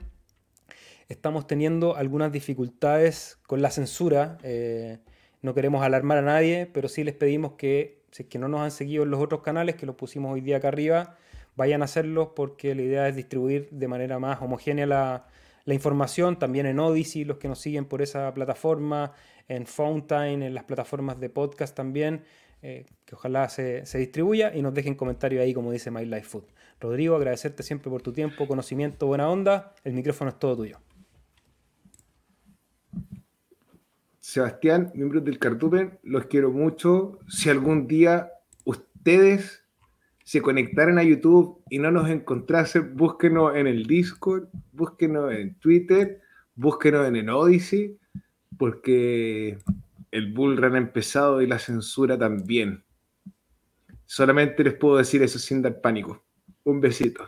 [1.09, 4.39] estamos teniendo algunas dificultades con la censura.
[4.43, 4.99] Eh,
[5.41, 8.61] no queremos alarmar a nadie, pero sí les pedimos que, si es que no nos
[8.61, 11.17] han seguido en los otros canales, que los pusimos hoy día acá arriba,
[11.59, 15.27] vayan a hacerlos porque la idea es distribuir de manera más homogénea la,
[15.67, 19.13] información, también en Odyssey, los que nos siguen por esa plataforma,
[19.49, 22.23] en Fountain, en las plataformas de podcast también,
[22.63, 26.23] eh, que ojalá se, se, distribuya y nos dejen comentarios ahí, como dice My Life
[26.23, 26.45] Food.
[26.81, 30.79] Rodrigo, agradecerte siempre por tu tiempo, conocimiento, buena onda, el micrófono es todo tuyo.
[34.21, 37.19] Sebastián, miembros del Cartupen, los quiero mucho.
[37.29, 38.31] Si algún día
[38.65, 39.68] ustedes
[40.29, 46.21] se conectaran a YouTube y no nos encontrasen, búsquenos en el Discord, búsquenos en Twitter,
[46.55, 47.99] búsquenos en el Odyssey,
[48.59, 49.57] porque
[50.11, 52.85] el bullrun ha empezado y la censura también.
[54.05, 56.23] Solamente les puedo decir eso sin dar pánico.
[56.63, 57.27] Un besito.